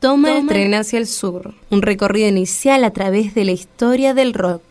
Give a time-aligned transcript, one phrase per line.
[0.00, 4.32] Toma, el tren hacia el sur, un recorrido inicial a través de la historia del
[4.32, 4.69] rock.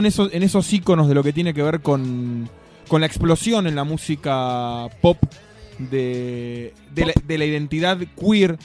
[0.00, 2.48] En esos, en esos iconos de lo que tiene que ver con,
[2.88, 5.18] con la explosión en la música pop
[5.78, 8.58] de, de, la, de la identidad queer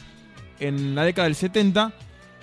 [0.59, 1.93] en la década del 70,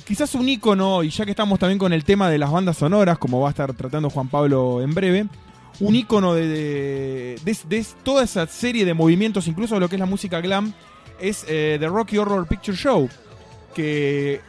[0.07, 3.19] quizás un icono, y ya que estamos también con el tema de las bandas sonoras,
[3.19, 5.27] como va a estar tratando Juan Pablo en breve,
[5.81, 10.07] un icono de- de toda esa serie de movimientos, incluso de lo que es la
[10.07, 10.73] música glam,
[11.21, 13.09] es eh, The Rocky Horror Picture Show,
[13.75, 14.41] que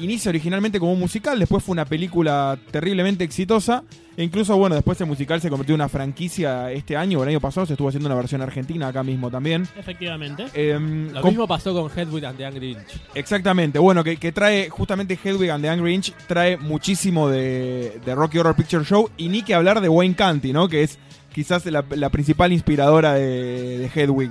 [0.00, 3.84] inicia originalmente como un musical, después fue una película terriblemente exitosa,
[4.16, 7.28] e incluso, bueno, después el musical se convirtió en una franquicia este año, o el
[7.30, 9.66] año pasado se estuvo haciendo una versión argentina acá mismo también.
[9.76, 10.46] Efectivamente.
[10.54, 13.00] Em, Lo con- mismo pasó con Hedwig and the Angry Inch.
[13.14, 18.14] Exactamente, bueno, que, que trae justamente Hedwig and the Angry Inch, trae muchísimo de, de
[18.14, 20.68] Rocky Horror Picture Show y ni que hablar de Wayne Canty, ¿no?
[20.68, 20.98] Que es
[21.32, 24.30] quizás la, la principal inspiradora de, de Hedwig.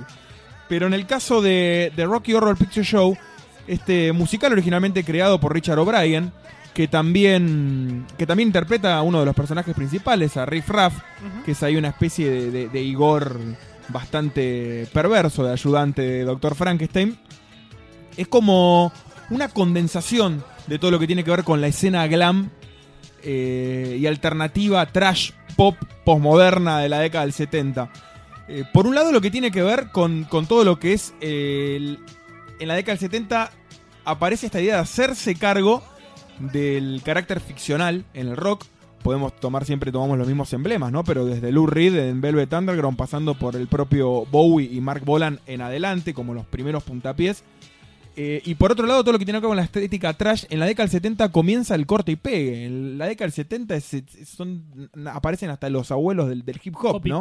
[0.68, 3.16] Pero en el caso de, de Rocky Horror Picture Show,
[3.72, 6.32] este musical originalmente creado por Richard O'Brien,
[6.74, 10.94] que también, que también interpreta a uno de los personajes principales, a Riff Raff,
[11.44, 13.38] que es ahí una especie de, de- de Igor
[13.88, 16.54] bastante perverso, de ayudante de Dr.
[16.54, 17.18] Frankenstein.
[18.16, 18.92] Es como
[19.30, 22.50] una condensación de todo lo que tiene que ver con la escena glam
[23.22, 27.90] eh, y alternativa trash pop posmoderna de la década del 70.
[28.48, 31.14] Eh, por un lado, lo que tiene que ver con, con todo lo que es
[31.20, 31.98] eh, el-
[32.60, 33.50] en la década del 70
[34.10, 35.82] aparece esta idea de hacerse cargo
[36.38, 38.64] del carácter ficcional en el rock.
[39.02, 41.04] Podemos tomar siempre, tomamos los mismos emblemas, ¿no?
[41.04, 45.40] Pero desde Lou Reed en Velvet Underground, pasando por el propio Bowie y Mark Bolan
[45.46, 47.42] en adelante, como los primeros puntapiés.
[48.16, 50.44] Eh, y por otro lado, todo lo que tiene que ver con la estética trash,
[50.50, 52.66] en la década del 70 comienza el corte y pegue.
[52.66, 56.74] En la década del 70 es- es- son, aparecen hasta los abuelos del, del hip
[56.76, 57.20] hop, ¿no?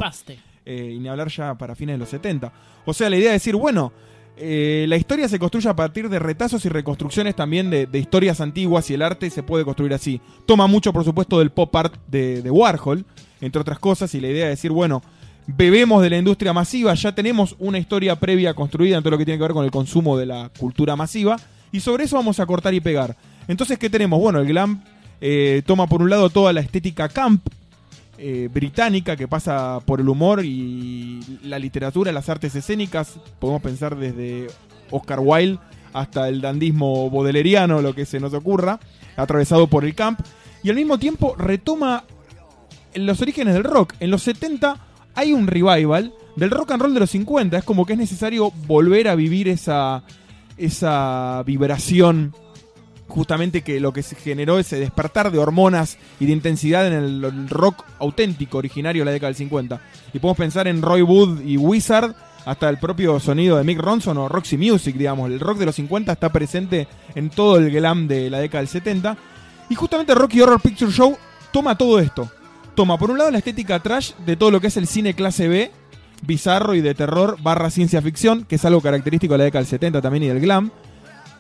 [0.66, 2.52] Eh, y ni hablar ya para fines de los 70.
[2.86, 3.94] O sea, la idea de decir, bueno,
[4.40, 8.90] eh, la historia se construye a partir de retazos y reconstrucciones también de, historias antiguas
[8.90, 10.22] y el arte se puede construir así.
[10.46, 13.06] Toma mucho, por supuesto, del pop art de, de Warhol,
[13.42, 15.02] entre otras cosas, y la idea de decir, bueno,
[15.48, 19.26] bebemos de la industria masiva, ya tenemos una historia previa construida en todo lo que
[19.26, 21.38] tiene que ver con el consumo de la cultura masiva,
[21.72, 23.16] y sobre eso vamos a cortar y pegar.
[23.48, 24.20] Entonces, ¿qué tenemos?
[24.20, 24.84] Bueno, el glam
[25.22, 27.46] eh, toma por un lado toda la estética camp,
[28.22, 33.18] eh, británica que pasa por el humor y la literatura, las artes escénicas.
[33.40, 34.48] Podemos pensar desde
[34.92, 35.58] Oscar Wilde
[35.94, 38.78] hasta el dandismo bodeleriano, lo que se nos ocurra,
[39.16, 40.20] atravesado por el camp.
[40.64, 42.04] Y al mismo tiempo retoma
[42.94, 43.94] los orígenes del rock.
[44.02, 44.78] En los 70
[45.16, 47.60] hay un revival del rock and roll de los 50.
[47.60, 50.04] Es como que es necesario volver a vivir esa,
[50.58, 52.36] esa vibración
[53.10, 57.50] justamente que lo que se generó ese despertar de hormonas y de intensidad en el,
[57.50, 59.82] rock auténtico originario de la década del 50.
[60.14, 62.16] Y podemos pensar en Roy Wood y Wizard,
[62.46, 65.30] hasta el propio sonido de Mick Ronson o Roxy Music, digamos.
[65.30, 68.70] El rock de los 50 está presente en todo el glam de la década del
[68.70, 69.18] 70.
[69.70, 71.18] Y justamente Rocky Horror Picture Show
[71.52, 72.30] toma todo esto.
[72.76, 75.48] Toma por un lado la estética trash de todo lo que es el cine clase
[75.48, 75.72] B,
[76.22, 79.70] bizarro y de terror barra ciencia ficción, que es algo característico de la década del
[79.70, 80.72] 70 también y del glam.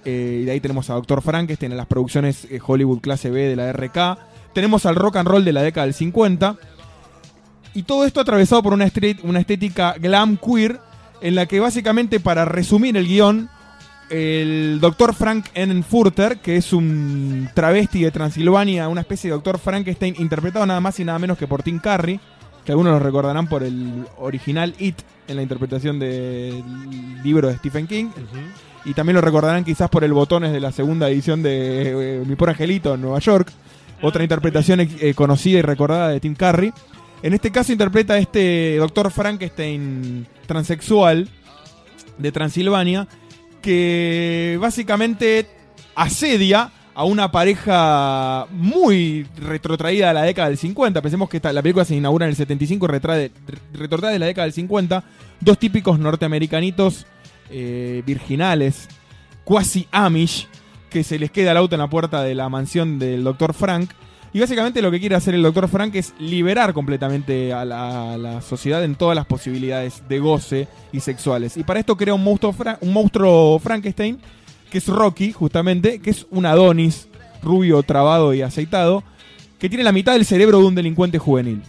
[0.05, 3.41] Eh, y de ahí tenemos a Doctor Frankenstein en las producciones eh, Hollywood clase B
[3.47, 4.17] de la RK.
[4.53, 6.57] Tenemos al rock and roll de la década del 50.
[7.73, 10.79] Y todo esto atravesado por una, estética glam queer,
[11.21, 13.49] en la que básicamente, para resumir el guion,
[14.09, 20.15] el doctor Frank Ennenfurter, que es un travesti de Transilvania, una especie de doctor Frankenstein,
[20.17, 22.19] interpretado nada más y nada menos que por Tim Curry,
[22.65, 26.63] que algunos lo recordarán por el original It, en la interpretación del
[27.23, 28.09] libro de Stephen King.
[28.85, 32.35] Y también lo recordarán quizás por el Botones de la segunda edición de eh, Mi
[32.35, 33.51] por Angelito en Nueva York.
[34.01, 36.71] Otra interpretación eh, conocida y recordada de Tim Curry.
[37.21, 41.27] En este caso interpreta a este doctor Frankenstein transexual
[42.17, 43.07] de Transilvania
[43.61, 45.45] que básicamente
[45.95, 51.01] asedia a una pareja muy retrotraída a la década del 50.
[51.01, 53.31] Pensemos que esta- la película se inaugura en el 75 y retrae,
[53.73, 55.03] retrotrae de la década del 50.
[55.41, 57.05] Dos típicos norteamericanitos
[57.49, 58.87] eh, virginales,
[59.43, 60.47] cuasi Amish,
[60.89, 63.53] que se les queda el auto en la puerta de la mansión del Dr.
[63.53, 63.91] Frank.
[64.31, 65.67] Y básicamente lo que quiere hacer el Dr.
[65.67, 71.57] Frank es liberar completamente a la, sociedad en todas las posibilidades de goce y sexuales.
[71.57, 74.19] Y para esto crea un monstruo Frankenstein,
[74.69, 77.07] que es Rocky, justamente, que es un Adonis
[77.41, 79.03] rubio, trabado y aceitado,
[79.57, 81.61] que tiene la mitad del cerebro de un delincuente juvenil.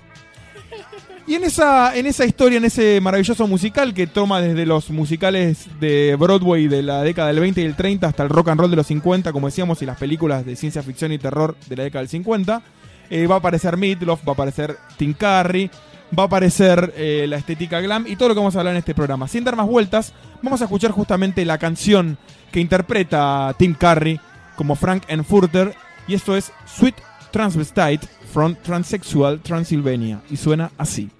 [1.26, 5.66] Y en esa, en esa historia, en ese maravilloso musical que toma desde los musicales
[5.78, 8.70] de Broadway de la década del 20 y el 30 hasta el rock and roll
[8.70, 11.84] de los 50, como decíamos, y las películas de ciencia ficción y terror de la
[11.84, 12.62] década del 50,
[13.10, 15.70] eh, va a aparecer Meatloaf, va a aparecer Tim Curry,
[16.18, 18.78] va a aparecer eh, la estética glam y todo lo que vamos a hablar en
[18.78, 19.28] este programa.
[19.28, 20.12] Sin dar más vueltas,
[20.42, 22.18] vamos a escuchar justamente la canción
[22.50, 24.20] que interpreta Tim Curry
[24.56, 25.74] como Frank Furter
[26.08, 26.96] y esto es Sweet
[27.30, 31.10] Transvestite from Transsexual Transylvania y suena así.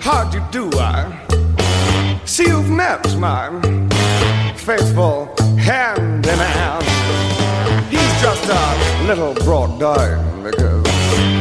[0.00, 0.78] How do you do?
[0.78, 3.50] I see you've met my
[4.56, 6.84] faithful hand in hand?
[7.90, 10.86] He's just a little brought down because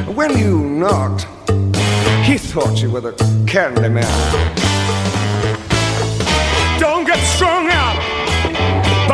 [0.08, 1.28] when you knocked,
[2.26, 3.14] he thought you were the
[3.48, 4.06] candy man.
[6.78, 7.81] Don't get strung out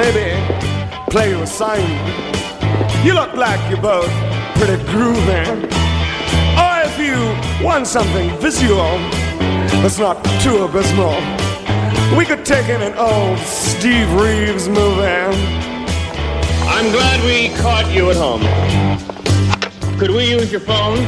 [0.00, 0.32] maybe
[1.10, 1.88] play you a sign.
[3.04, 4.10] You look like you're both
[4.56, 5.44] pretty groovy.
[6.64, 7.16] Or if you
[7.64, 8.92] want something visual
[9.82, 11.16] that's not too abysmal,
[12.16, 15.28] we could take in an old Steve Reeves movie.
[16.76, 18.44] I'm glad we caught you at home.
[19.98, 20.98] Could we use your phone?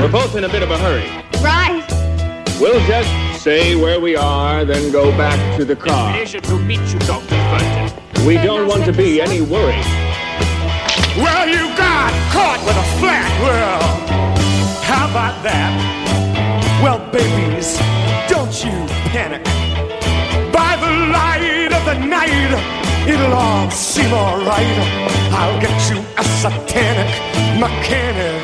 [0.00, 1.08] We're both in a bit of a hurry.
[1.40, 1.86] Right.
[2.60, 6.14] We'll just say where we are, then go back to the car.
[6.14, 7.36] Pleasure to meet you, Dr.
[7.50, 8.26] Burton.
[8.26, 9.84] We don't want to be any worry.
[11.20, 13.84] Well, you got caught with a flat world.
[14.88, 15.70] How about that?
[16.82, 17.76] Well, babies,
[18.32, 18.72] don't you
[19.12, 19.44] panic.
[20.50, 22.48] By the light of the night,
[23.06, 24.78] it'll all seem alright.
[25.36, 27.12] I'll get you a satanic
[27.60, 28.40] mechanic.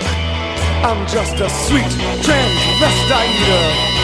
[0.84, 1.88] I'm just a sweet
[2.20, 4.00] transvestite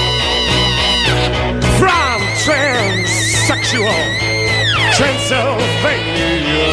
[1.79, 3.94] from transsexual
[4.97, 6.70] Transylvania.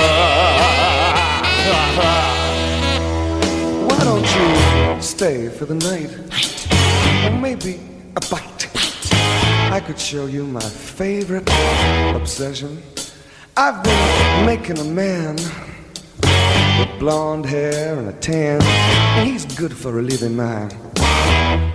[3.88, 6.12] Why don't you stay for the night?
[7.26, 7.80] Or maybe
[8.16, 8.70] a bite.
[9.72, 11.50] I could show you my favorite
[12.16, 12.82] obsession.
[13.58, 15.36] I've been making a man
[16.80, 20.70] with blonde hair and a tan, and he's good for relieving my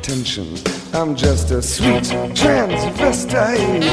[0.02, 0.56] tension.
[0.94, 2.04] I'm just a sweet
[2.34, 3.84] transvestite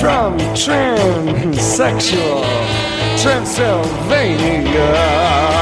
[0.00, 2.42] from transsexual
[3.22, 5.61] Transylvania.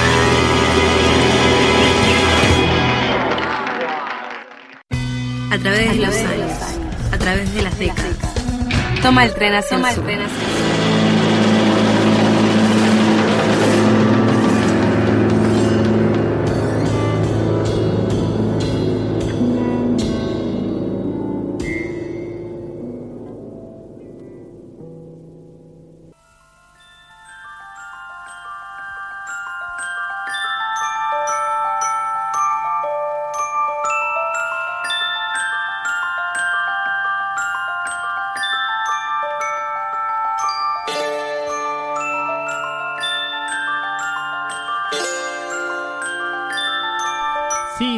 [5.51, 6.53] A través de los años,
[7.11, 8.15] a través de las décadas.
[9.01, 11.00] Toma el tren hacia el sur.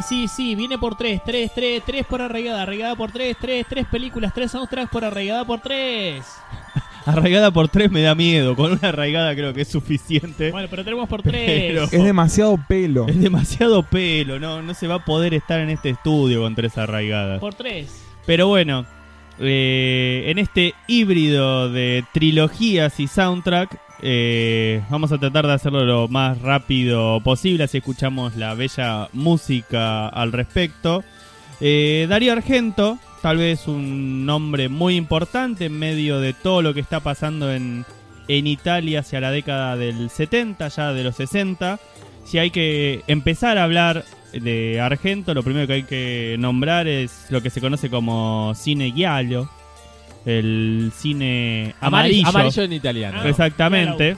[0.08, 3.86] Sí, sí, viene por tres, tres, tres, tres por arraigada, arraigada por tres, tres, tres
[3.88, 6.26] películas, tres soundtracks por arraigada por tres.
[7.06, 8.56] Arraigada por tres me da miedo.
[8.56, 10.52] Con una arraigada creo que es suficiente.
[10.52, 11.44] Bueno, pero tenemos por tres.
[11.46, 13.08] Pero- Es demasiado pelo.
[13.10, 16.78] Es demasiado pelo, no, no se va a poder estar en este estudio con tres
[16.78, 17.42] arraigadas.
[17.42, 18.02] Por tres.
[18.26, 18.86] Pero bueno,
[19.40, 26.08] eh, en este híbrido de trilogías y soundtrack, eh, vamos a tratar de hacerlo lo
[26.08, 31.04] más rápido posible, así escuchamos la bella música al respecto.
[31.62, 36.80] Eh, Darío Argento, tal vez un nombre muy importante en medio de todo lo que
[36.80, 37.86] está pasando en,
[38.28, 41.80] en Italia hacia la década del 70, ya de los 60.
[42.26, 47.28] Si hay que empezar a hablar de Argento, lo primero que hay que nombrar es
[47.30, 49.50] lo que se conoce como cine giallo,
[50.26, 52.28] el cine amarillo.
[52.28, 53.24] Amarillo en italiano.
[53.24, 54.18] Exactamente.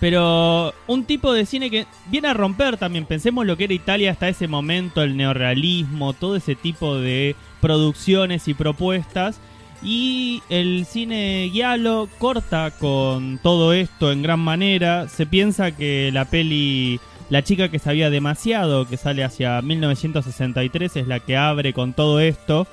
[0.00, 3.04] Pero un tipo de cine que viene a romper también.
[3.04, 8.46] Pensemos lo que era Italia hasta ese momento, el neorrealismo, todo ese tipo de producciones
[8.46, 9.40] y propuestas.
[9.82, 15.08] Y el cine giallo corta con todo esto en gran manera.
[15.08, 17.00] Se piensa que la peli
[17.30, 22.20] La chica que sabía demasiado, que sale hacia 1963, es la que abre con todo
[22.20, 22.66] esto.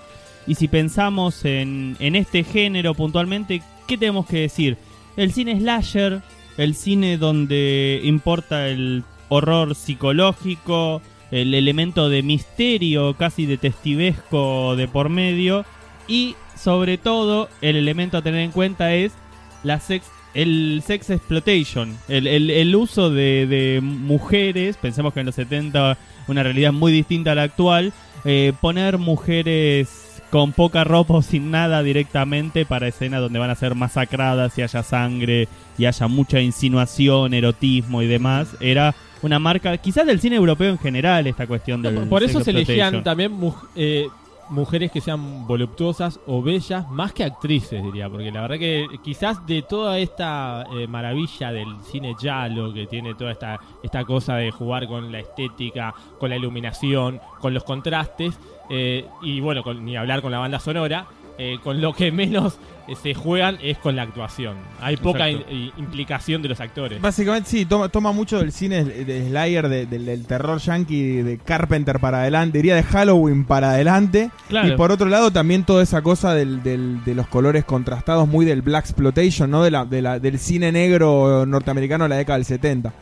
[0.47, 4.77] Y si pensamos en, en este género puntualmente, ¿qué tenemos que decir?
[5.17, 6.21] El cine slasher,
[6.57, 15.09] el cine donde importa el horror psicológico, el elemento de misterio, casi detestivesco de por
[15.09, 15.65] medio,
[16.07, 19.11] y sobre todo el elemento a tener en cuenta es
[19.63, 25.35] la sex, el sex exploitation, el, el- uso de, de mujeres, pensemos que en los
[25.35, 25.97] 70
[26.27, 27.93] una realidad muy distinta a la actual,
[28.25, 30.04] eh, poner mujeres
[30.35, 34.63] con poca ropa o sin nada directamente para escenas donde van a ser masacradas y
[34.63, 38.49] haya sangre y haya mucha insinuación, erotismo y demás.
[38.59, 42.51] Era una marca, quizás del cine europeo en general, esta cuestión del Por eso se
[42.51, 43.31] elegían también
[43.77, 44.09] eh,
[44.49, 48.09] mujeres que sean voluptuosas o bellas, más que actrices, diría.
[48.09, 53.15] Porque la verdad que quizás de toda esta eh, maravilla del cine yalo, que tiene
[53.15, 58.37] toda esta, esta cosa de jugar con la estética, con la iluminación, con los contrastes,
[58.69, 61.05] eh, y bueno, con- ni hablar con la banda sonora,
[61.37, 62.57] eh, con lo que menos
[62.87, 64.55] eh, se juegan es con la actuación.
[64.79, 67.01] Hay poca i- implicación de los actores.
[67.01, 71.37] Básicamente sí, toma, toma mucho del cine de Slayer, de- del, del terror yankee, de
[71.39, 74.29] Carpenter para adelante, diría de Halloween para adelante.
[74.47, 74.67] Claro.
[74.67, 78.45] Y por otro lado también toda esa cosa del, del- de los colores contrastados, muy
[78.45, 79.63] del Black Exploitation, ¿no?
[79.63, 82.93] De la, de la- del cine negro norteamericano de la década del 70.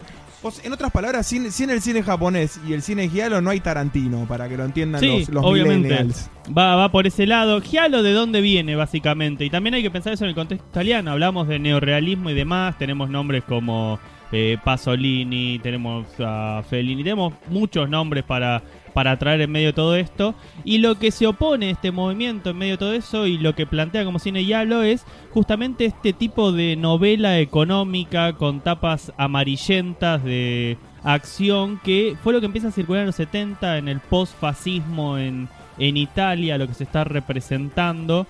[0.51, 3.59] Sea, en otras palabras, sin, sin el cine japonés y el cine giallo no hay
[3.59, 5.89] Tarantino, para que lo entiendan Sí, los, los obviamente.
[5.89, 6.29] millennials.
[6.55, 7.61] Va, va por ese lado.
[7.61, 9.45] Giallo de dónde viene, básicamente.
[9.45, 11.11] Y también hay que pensar eso en el contexto italiano.
[11.11, 12.77] Hablamos de neorrealismo y demás.
[12.77, 13.99] Tenemos nombres como
[14.35, 19.95] eh, Pasolini, tenemos a Fellini, tenemos muchos nombres para, para traer en medio de todo
[19.95, 20.33] esto.
[20.63, 23.53] Y lo que se opone a este movimiento en medio de todo eso y lo
[23.53, 30.23] que plantea como cine giallo es justamente este tipo de novela económica con tapas amarillentas
[30.23, 35.19] de acción que fue lo que empieza a circular en los 70 en el post-fascismo
[35.19, 35.47] en,
[35.77, 38.25] en Italia, lo que se está representando.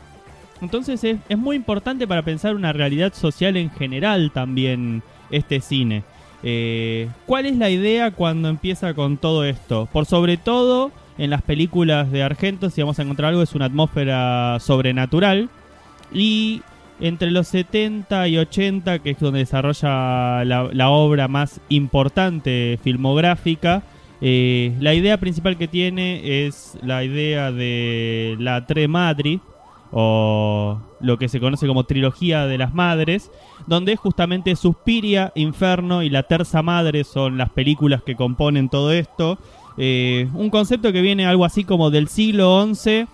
[0.62, 5.02] Entonces es, es muy importante para pensar una realidad social en general también
[5.36, 6.04] este cine.
[6.44, 9.88] Eh, ¿Cuál es la idea cuando empieza con todo esto?
[9.92, 13.66] Por sobre todo en las películas de Argento, si vamos a encontrar algo, es una
[13.66, 15.50] atmósfera sobrenatural.
[16.12, 16.62] Y
[17.00, 23.84] entre los 70 y 80, que es donde desarrolla la, la obra más importante filmográfica,
[24.26, 29.42] eh, la idea principal que tiene es la idea de la Tre Madri,
[29.92, 33.32] o lo que se conoce como trilogía de las madres,
[33.68, 39.38] donde justamente Suspiria, Inferno y La Terza Madre son las películas que componen todo esto.
[39.78, 43.06] Eh, un concepto que viene algo así como del siglo XI.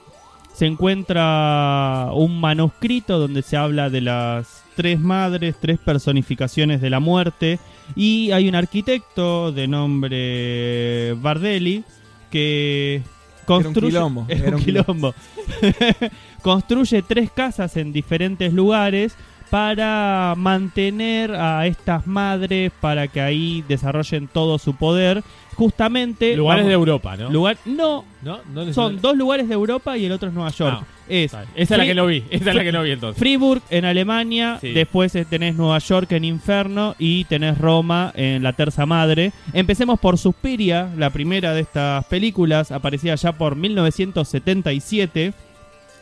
[0.54, 7.00] Se encuentra un manuscrito donde se habla de las tres madres, tres personificaciones de la
[7.00, 7.60] muerte.
[7.96, 11.84] Y hay un arquitecto de nombre Bardelli
[12.30, 13.02] que
[13.46, 13.92] construye.
[13.92, 15.16] quilombo, Era era un un quilombo.
[16.42, 19.16] construye tres casas en diferentes lugares
[19.50, 25.24] para mantener a estas madres para que ahí desarrollen todo su poder.
[25.56, 27.30] Justamente Lugares de Europa, ¿no?
[27.30, 28.40] lugar no ¿No?
[28.54, 30.78] ¿No son dos lugares de Europa y el otro es Nueva York.
[30.82, 32.24] Ah, es Esa es la que no vi.
[32.30, 33.20] Esa es la que no vi entonces.
[33.20, 34.72] Friburg en Alemania, Sí.
[34.72, 39.34] después tenés Nueva York en Inferno y tenés Roma en La Terza Madre.
[39.52, 45.34] Empecemos por Suspiria, la primera de estas películas, aparecía ya por 1977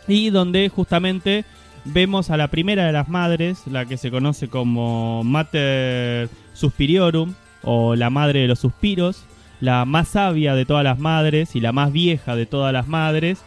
[0.08, 1.46] y donde justamente
[1.88, 7.96] vemos a la primera de las madres, la que se conoce como Mater Suspiriorum o
[7.96, 9.26] la madre de los suspiros,
[9.60, 13.40] la más sabia de todas las madres y la más vieja de todas las madres.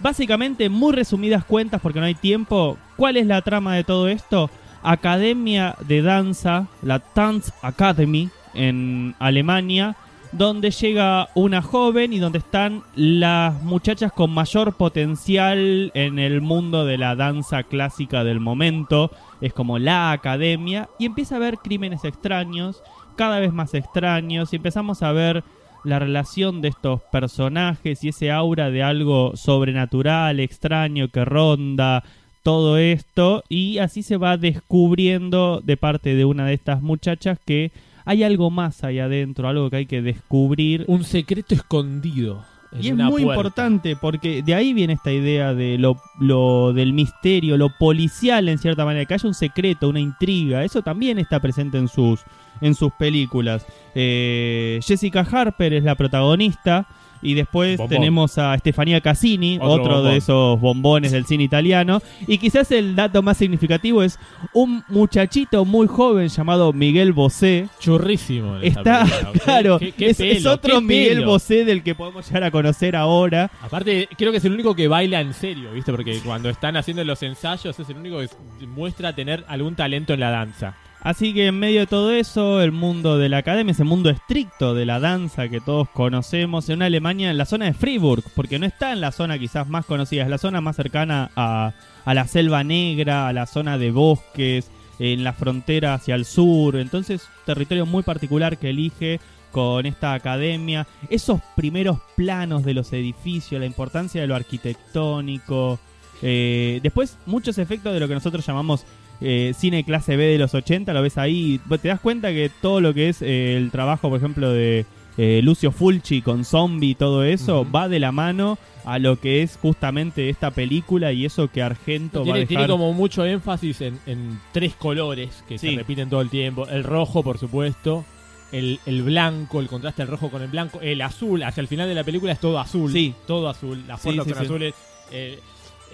[0.00, 4.50] Básicamente, muy resumidas cuentas, porque no hay tiempo, ¿cuál es la trama de todo esto?
[4.82, 9.96] Academia de Danza, la Tanz Academy en Alemania,
[10.32, 16.86] donde llega una joven y donde están las muchachas con mayor potencial en el mundo
[16.86, 19.10] de la danza clásica del momento.
[19.40, 20.88] Es como la academia.
[20.98, 22.82] Y empieza a haber crímenes extraños,
[23.16, 25.44] cada vez más extraños, y empezamos a ver
[25.84, 32.04] la relación de estos personajes y ese aura de algo sobrenatural, extraño que ronda
[32.42, 33.44] todo esto.
[33.48, 37.70] Y así se va descubriendo de parte de una de estas muchachas que
[38.04, 40.84] hay algo más ahí adentro, algo que hay que descubrir.
[40.88, 42.44] Un secreto escondido.
[42.80, 43.32] Y es muy puerta.
[43.34, 48.56] importante porque de ahí viene esta idea de lo, lo del misterio, lo policial en
[48.58, 50.64] cierta manera, que haya un secreto, una intriga.
[50.64, 52.20] Eso también está presente en sus,
[52.62, 53.66] en sus películas.
[53.94, 56.86] Eh, Jessica Harper es la protagonista.
[57.22, 57.88] Y después Bombón.
[57.96, 62.02] tenemos a Stefania Cassini, Otro de esos bombones del cine italiano.
[62.26, 64.18] Y quizás el dato más significativo es
[64.52, 68.56] un muchachito muy joven llamado Miguel Bosé, Churrísimo.
[68.56, 69.32] Está, película.
[69.44, 71.26] Claro, qué- qué es, otro Miguel pelo.
[71.30, 73.50] Bosé del que podemos llegar a conocer ahora.
[73.62, 75.90] Aparte, creo que es el único que baila en serio, ¿viste?
[75.92, 80.20] Porque cuando están haciendo los ensayos es el único que muestra tener algún talento en
[80.20, 80.74] la danza.
[81.02, 84.72] Así que en medio de todo eso, el mundo de la academia, ese mundo estricto
[84.72, 88.60] de la danza que todos conocemos en una Alemania, en la zona de Friburg, porque
[88.60, 91.72] no está en la zona quizás más conocida, es la zona más cercana a,
[92.06, 97.28] la selva negra, a la zona de bosques, en la frontera hacia el sur, entonces
[97.44, 99.18] territorio muy particular que elige
[99.50, 105.80] con esta academia, esos primeros planos de los edificios, la importancia de lo arquitectónico,
[106.22, 108.86] eh, después muchos efectos de lo que nosotros llamamos
[109.22, 112.50] eh, cine clase B de los 80, lo ves ahí, y te das cuenta que
[112.60, 114.84] todo lo que es eh, el trabajo, por ejemplo, de
[115.18, 119.42] eh, Lucio Fulci con Zombie y todo eso, va de la mano a lo que
[119.42, 122.48] es justamente esta película y eso que Argento va a Tiene, dejar...
[122.48, 125.70] tiene como mucho énfasis en, en tres colores que Sí.
[125.70, 126.66] se repiten todo el tiempo.
[126.68, 128.04] El rojo, por supuesto.
[128.50, 130.80] El, el blanco, el contraste del rojo con el blanco.
[130.82, 132.90] El azul, hacia el final de la película es todo azul.
[132.92, 133.14] Sí.
[133.26, 133.82] Todo azul.
[133.86, 134.38] Las puertas sí, sí.
[134.44, 134.74] azules.
[135.12, 135.38] eh,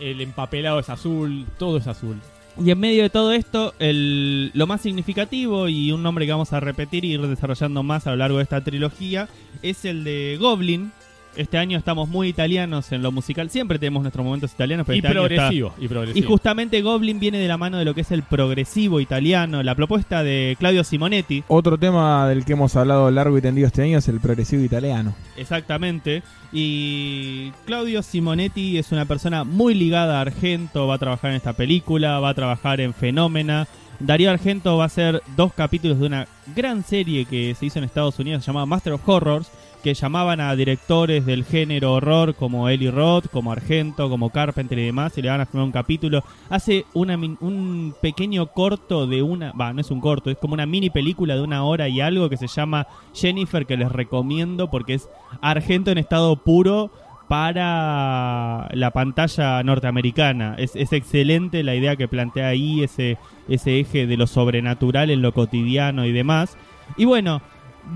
[0.00, 1.44] el empapelado es azul.
[1.59, 2.18] Todo es azul.
[2.61, 6.53] Y en medio de todo esto, el, lo más significativo y un nombre que vamos
[6.53, 9.29] a repetir y ir desarrollando más a lo largo de esta trilogía
[9.62, 10.90] es el de Goblin.
[11.37, 13.49] Este año estamos muy italianos en lo musical.
[13.51, 16.25] Siempre tenemos nuestros momentos italianos, pero Y este año está- progresivo, y progresivo.
[16.25, 19.75] Y justamente Goblin viene de la mano de lo que es el progresivo italiano, la
[19.77, 23.99] propuesta de Claudio Simonetti, Otro tema del que hemos hablado largo y tendido este año
[23.99, 25.14] es el progresivo italiano.
[25.37, 26.23] exactamente.
[26.53, 31.53] Y Claudio Simonetti es una persona muy ligada a Argento, va a trabajar en esta
[31.53, 33.69] película, va a trabajar en Fenómena.
[34.01, 37.85] Darío Argento va a hacer dos capítulos de una gran serie que se hizo en
[37.85, 39.51] Estados Unidos llamada Master of Horrors,
[39.83, 44.87] que llamaban a directores del género horror como Eli Roth, como Argento, como Carpenter y
[44.87, 46.23] demás, y le van a filmar un capítulo.
[46.51, 50.67] Hace una, un pequeño corto de una, va, no es un corto, es como una
[50.67, 54.95] mini película de una hora y algo que se llama Jennifer, que les recomiendo porque
[54.95, 55.09] es
[55.41, 56.91] Argento en estado puro
[57.29, 60.55] para la pantalla norteamericana.
[60.59, 65.23] Es, es excelente la idea que plantea ahí, ese, ese eje de lo sobrenatural en
[65.23, 66.57] lo cotidiano y demás.
[66.97, 67.43] Y bueno,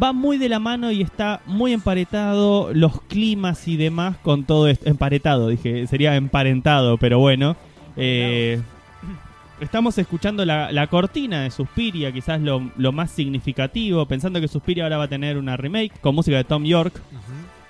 [0.00, 4.68] va muy de la mano y está muy emparetado los climas y demás con todo
[4.68, 4.88] esto.
[4.88, 7.57] Emparetado, dije, sería emparentado, pero bueno.
[7.96, 8.61] Eh,
[9.61, 14.83] Estamos escuchando la, la cortina de Suspiria, quizás lo, lo más significativo, pensando que Suspiria
[14.83, 17.00] ahora va a tener una remake con música de Tom York.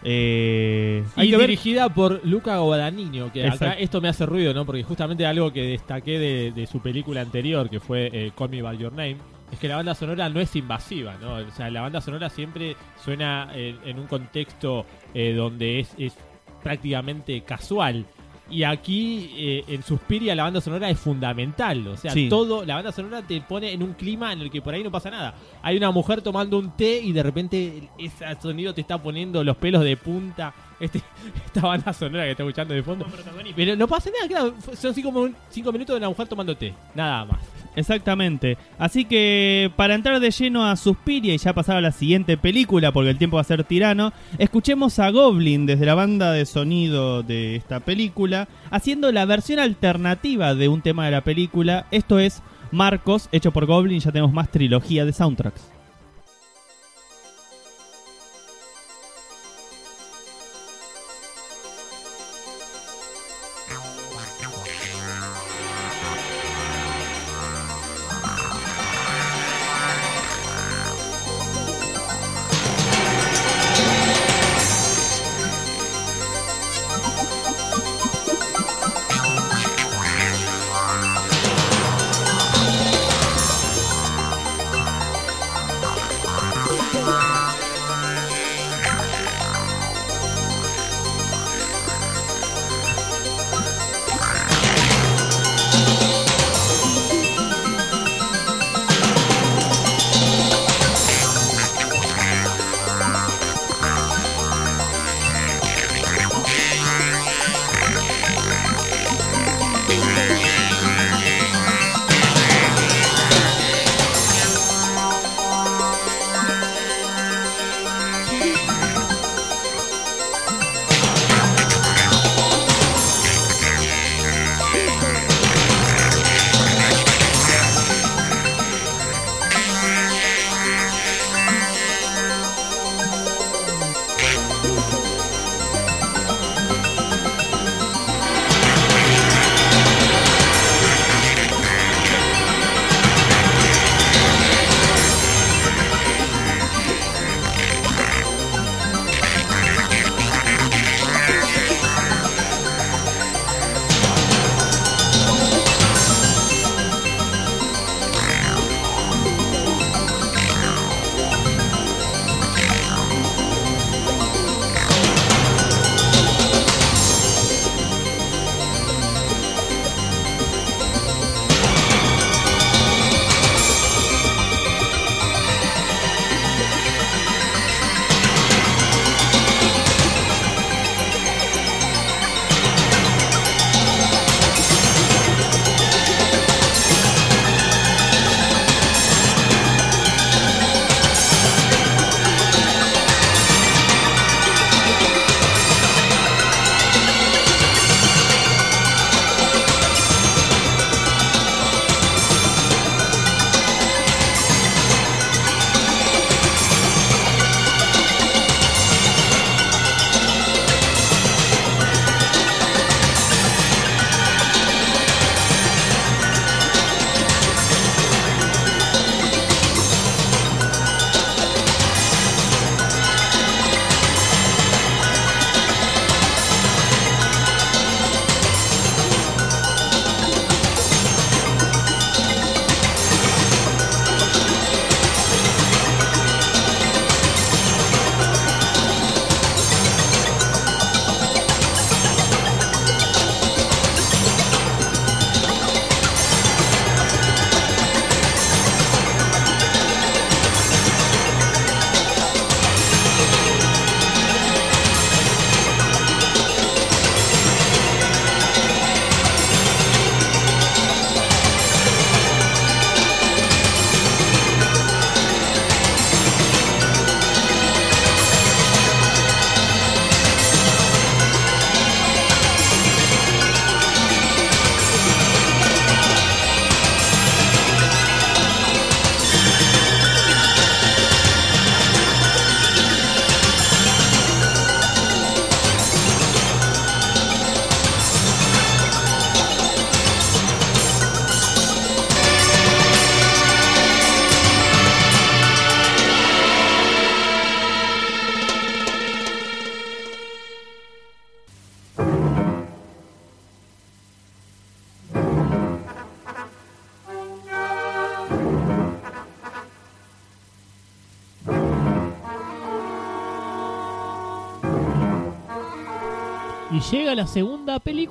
[0.02, 4.64] Eh, hay y ver dirigida por Luca Guadagnino, que acá esto me hace ruido, ¿no?
[4.64, 8.62] Porque justamente algo que destaqué de, de su película anterior, que fue eh, Call Me
[8.62, 9.18] By Your Name,
[9.52, 11.34] es que la banda sonora no es invasiva, ¿no?
[11.34, 14.84] O sea, la banda sonora siempre suena en, en un contexto
[15.14, 16.16] eh, donde es, es
[16.62, 18.06] prácticamente casual.
[18.50, 22.28] Y aquí eh, en Suspiria la banda sonora es fundamental, o sea, Sí.
[22.28, 24.90] todo, la banda sonora te pone en un clima en el que por ahí no
[24.90, 25.34] pasa nada.
[25.62, 29.56] Hay una mujer tomando un té y de repente ese sonido te está poniendo los
[29.56, 30.52] pelos de punta.
[30.82, 31.00] Este,
[31.46, 33.06] esta banda sonora que está escuchando de fondo.
[33.54, 34.54] Pero no pasa nada, claro.
[34.76, 36.74] Son cinco, cinco minutos de una mujer tomando té.
[36.94, 37.40] Nada más.
[37.76, 38.58] Exactamente.
[38.78, 42.92] Así que para entrar de lleno a Suspiria y ya pasar a la siguiente película,
[42.92, 47.22] porque el tiempo va a ser tirano, escuchemos a Goblin desde la banda de sonido
[47.22, 51.86] de esta película, haciendo la versión alternativa de un tema de la película.
[51.92, 52.42] Esto es
[52.72, 55.81] Marcos, hecho por Goblin, ya tenemos más trilogía de soundtracks.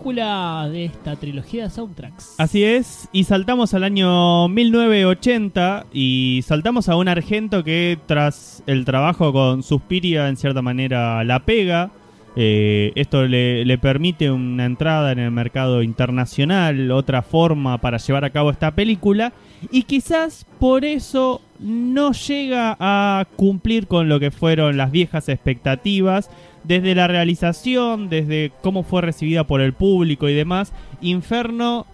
[0.04, 2.36] De esta trilogía de soundtracks.
[2.40, 8.84] Así es, y saltamos al año 1980 y saltamos a un argento que tras el
[8.84, 11.92] trabajo con Suspiria en cierta manera la pega.
[12.36, 18.30] Eh, esto le permite una entrada en el mercado internacional, otra forma para llevar a
[18.32, 19.34] cabo esta película
[19.70, 26.32] y quizás por eso no llega a cumplir con lo que fueron las viejas expectativas
[26.64, 31.86] desde la realización, desde cómo fue recibida por el público y demás, Inferno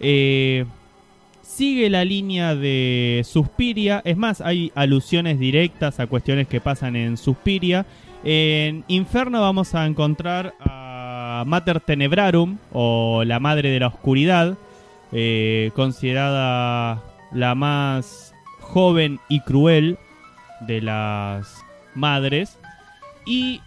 [0.00, 0.64] eh,
[1.42, 4.02] sigue la línea de Suspiria.
[4.04, 7.86] Es más, hay alusiones directas a cuestiones que pasan en Suspiria.
[8.24, 14.58] En Inferno vamos a encontrar a Mater Tenebrarum, o la Madre de la Oscuridad,
[15.12, 19.98] eh, considerada la más joven y cruel
[20.60, 22.58] de las madres.
[23.24, 23.60] Y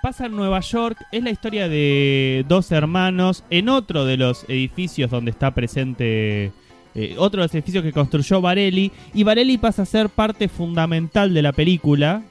[0.00, 5.10] pasa en Nueva York, es la historia de dos hermanos en otro de los edificios
[5.10, 6.52] donde está presente,
[6.94, 11.34] eh, otro de los edificios que construyó Varelli, y Varelli pasa a ser parte fundamental
[11.34, 12.22] de la película.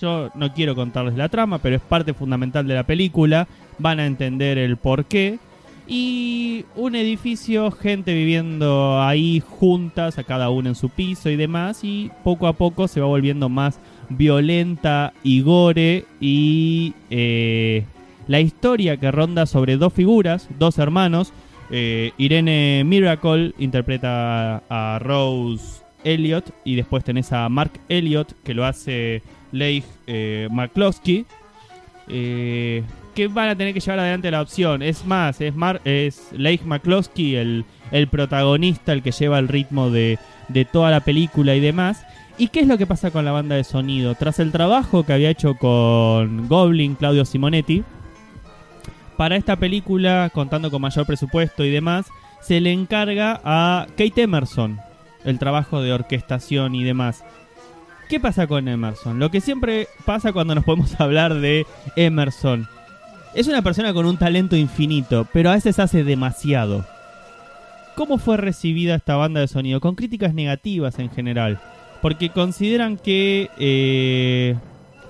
[0.00, 4.06] Yo no quiero contarles la trama, pero es parte fundamental de la película, van a
[4.06, 5.38] entender el porqué.
[5.88, 11.84] Y un edificio, gente viviendo ahí juntas, a cada uno en su piso y demás,
[11.84, 17.84] y poco a poco se va volviendo más violenta y gore y eh,
[18.28, 21.32] la historia que ronda sobre dos figuras, dos hermanos.
[21.70, 28.64] eh, Irene Miracle interpreta a Rose Elliot y después tenés a Mark Elliot que lo
[28.64, 31.26] hace Leigh eh, McCloskey.
[32.08, 32.84] Eh,
[33.16, 34.82] que van a tener que llevar adelante la opción.
[34.82, 39.90] Es más, es, Mar es Leigh McCloskey el, el protagonista, el que lleva el ritmo
[39.90, 42.05] de, de toda la película y demás.
[42.38, 44.14] ¿Y qué es lo que pasa con la banda de sonido?
[44.14, 47.82] Tras el trabajo que había hecho con Goblin, Claudio Simonetti,
[49.16, 52.06] para esta película, contando con mayor presupuesto y demás,
[52.42, 54.78] se le encarga a Kate Emerson
[55.24, 57.24] el trabajo de orquestación y demás.
[58.10, 59.18] ¿Qué pasa con Emerson?
[59.18, 62.68] Lo que siempre pasa cuando nos podemos hablar de Emerson.
[63.34, 66.86] Es una persona con un talento infinito, pero a veces hace demasiado.
[67.94, 69.80] ¿Cómo fue recibida esta banda de sonido?
[69.80, 71.60] Con críticas negativas en general.
[72.02, 74.56] Porque consideran que eh,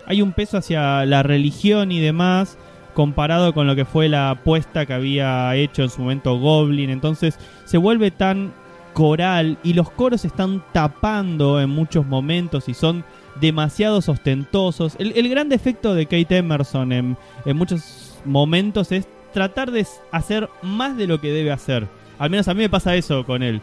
[0.07, 2.57] hay un peso hacia la religión y demás
[2.95, 6.91] comparado con lo que fue la apuesta que había hecho en su momento Goblin.
[6.91, 8.55] Entonces se vuelve tan
[8.95, 13.05] coral y los coros están tapando en muchos momentos y son
[13.39, 14.97] demasiado ostentosos.
[14.99, 17.17] El, gran defecto de Kate Emerson en,
[17.55, 21.87] muchos momentos es tratar de hacer más de lo que debe hacer.
[22.19, 23.61] Al menos a mí me pasa eso con él.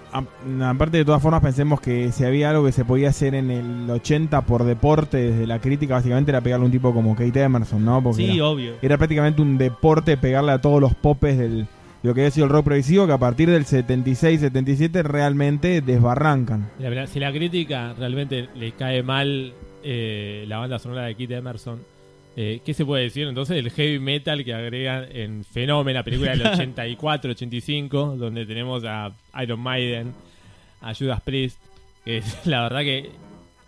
[0.61, 3.89] Aparte, de todas formas, pensemos que si había algo que se podía hacer en el
[3.89, 7.83] 80 por deporte, desde la crítica, básicamente era pegarle a un tipo como Kate Emerson,
[7.83, 8.01] ¿no?
[8.03, 8.73] Porque Sí, era, obvio.
[8.81, 11.67] era prácticamente un deporte pegarle a todos los popes del, de
[12.09, 16.69] lo que había sido el rock progresivo, que a partir del 76-77 realmente desbarrancan.
[16.79, 21.31] La verdad, si la crítica realmente le cae mal eh, la banda sonora de Kit
[21.31, 21.79] Emerson,
[22.35, 26.31] eh, ¿qué se puede decir entonces del heavy metal que agregan en Fenómeno, la película
[26.31, 26.41] del
[26.87, 30.13] 84-85, donde tenemos a Iron Maiden,
[30.81, 31.59] a Judas Priest,
[32.03, 33.11] que es la verdad que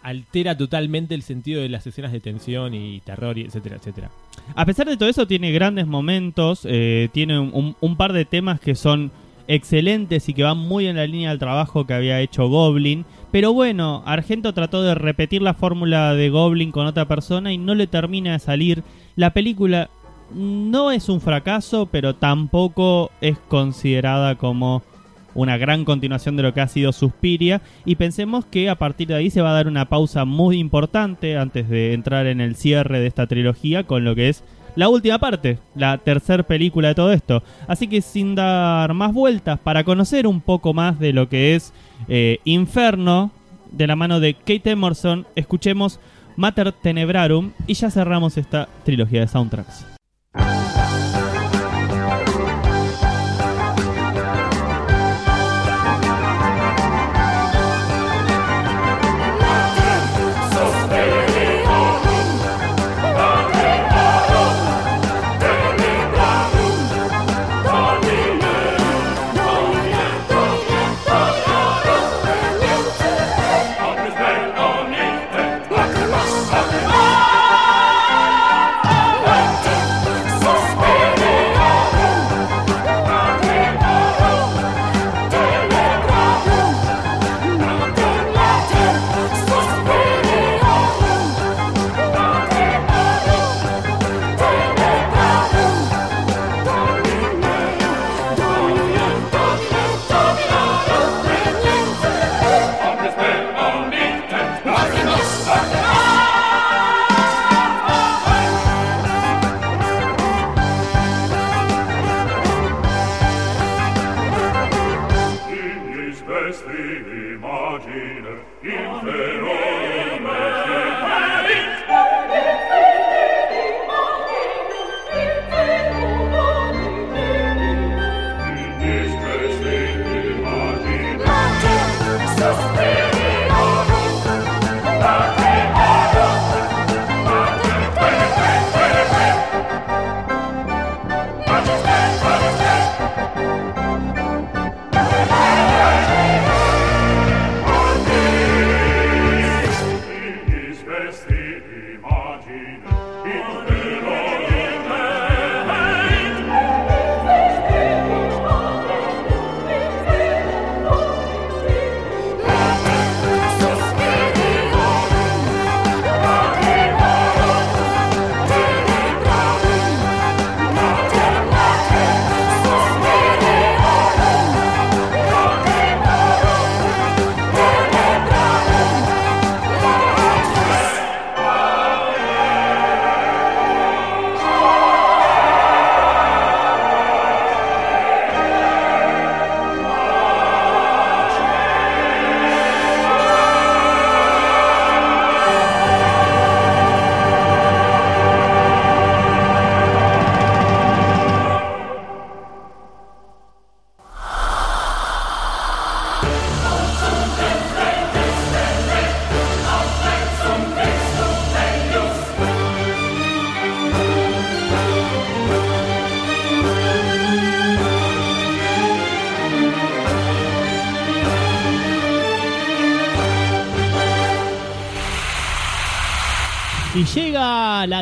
[0.01, 4.11] altera totalmente el sentido de las escenas de tensión y terror, y etcétera, etcétera.
[4.55, 8.75] A pesar de todo eso, tiene grandes momentos, eh, tiene un par de temas que
[8.75, 9.11] son
[9.47, 13.05] excelentes y que van muy en la línea del trabajo que había hecho Goblin.
[13.35, 17.75] Pero bueno, Argento trató de repetir la fórmula de Goblin con otra persona y no
[17.75, 18.81] le termina de salir.
[19.17, 19.89] La película
[20.33, 24.83] no es un fracaso, pero tampoco es considerada como
[25.33, 29.15] una gran continuación de lo que ha sido Suspiria y pensemos que a partir de
[29.15, 33.01] ahí se va a dar una pausa muy importante antes de entrar en el cierre
[33.01, 34.45] de esta trilogía con lo que es
[34.75, 37.43] la última parte, la tercera película de todo esto.
[37.67, 41.73] Así que sin dar más vueltas, para conocer un poco más de lo que es
[42.07, 43.31] eh, Inferno,
[43.71, 45.99] de la mano de Kate Emerson, escuchemos
[46.35, 49.94] Mater Tenebrarum y ya cerramos esta trilogía de soundtracks.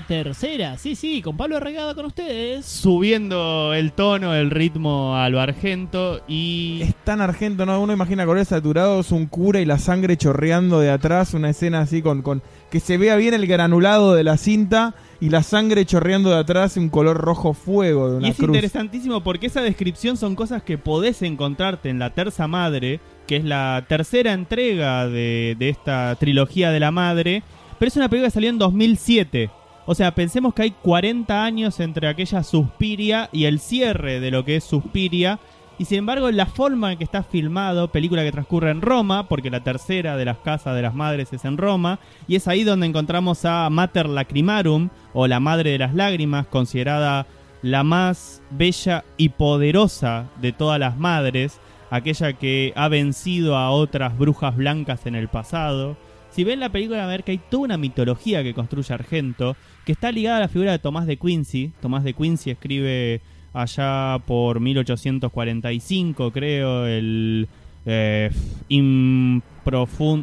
[0.04, 2.66] La tercera, sí, sí, con Pablo Regada con ustedes.
[2.66, 6.82] Subiendo el tono, el ritmo a lo argento y...
[6.82, 7.80] Es tan argento, ¿no?
[7.80, 12.02] Uno imagina colores saturados, un cura y la sangre chorreando de atrás, una escena así
[12.02, 16.32] con, con que se vea bien el granulado de la cinta y la sangre chorreando
[16.32, 18.50] de atrás, un color rojo fuego de una Y es cruz.
[18.50, 23.46] interesantísimo porque esa descripción son cosas que podés encontrarte en La Terza Madre, que es
[23.46, 27.42] la tercera entrega de, de esta trilogía de la madre,
[27.80, 29.50] pero es una película que salió en 2007.
[29.86, 34.46] O sea, pensemos que hay 40 años entre aquella Suspiria y el cierre de lo
[34.46, 35.40] que es Suspiria.
[35.78, 39.50] Y sin embargo, la forma en que está filmado, película que transcurre en Roma, porque
[39.50, 42.86] la tercera de las casas de las madres es en Roma, y es ahí donde
[42.86, 47.26] encontramos a Mater Lacrimarum, o la madre de las lágrimas, considerada
[47.64, 54.18] la más bella y poderosa de todas las madres, aquella que ha vencido a otras
[54.18, 55.98] brujas blancas en el pasado.
[56.34, 59.56] Si ven la película, van a ver que hay toda una mitología que construye Argento,
[59.86, 61.74] que está ligada a la figura de Tomás de Quincy.
[61.80, 63.22] Tomás de Quincy escribe
[63.54, 67.48] allá por 1845, creo, el
[67.86, 68.32] eh,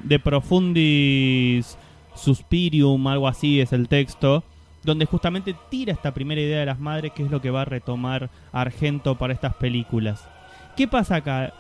[0.05, 1.79] De Profundis
[2.17, 4.43] Suspirium, algo así es el texto,
[4.83, 7.67] donde justamente tira esta primera idea de las madres, que es lo que va a
[7.67, 10.29] retomar Argento para estas películas.
[10.77, 11.55] ¿Qué pasa acá?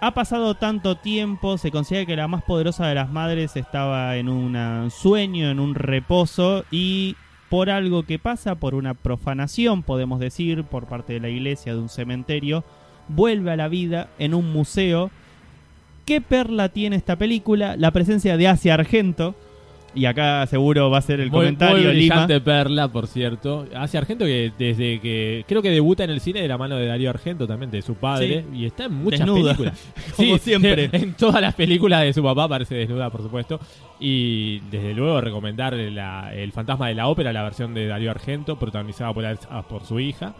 [0.00, 4.28] Ha pasado tanto tiempo, se considera que la más poderosa de las madres estaba en
[4.28, 7.16] un sueño, en un reposo, y
[7.48, 11.80] por algo que pasa, por una profanación, podemos decir, por parte de la iglesia, de
[11.80, 12.62] un cementerio,
[13.08, 15.10] vuelve a la vida en un museo.
[16.04, 17.74] ¿Qué perla tiene esta película?
[17.76, 19.34] La presencia de Asia Argento.
[19.98, 22.14] Y acá seguro va a ser el Muy- comentario, muy Lima.
[22.14, 23.66] brillante perla, por cierto.
[23.74, 26.86] Hace Argento que desde que creo que debuta en el cine de la mano de
[26.86, 29.92] Darío Argento también, de su padre, y está en muchas Desnuda, películas.
[30.16, 30.88] como siempre.
[30.92, 33.58] En todas las películas de su papá aparece desnuda, por supuesto.
[33.98, 38.56] Y desde luego recomendar la- El fantasma de la ópera, la versión de Darío Argento,
[38.56, 39.24] protagonizada por,
[39.68, 40.34] por su hija.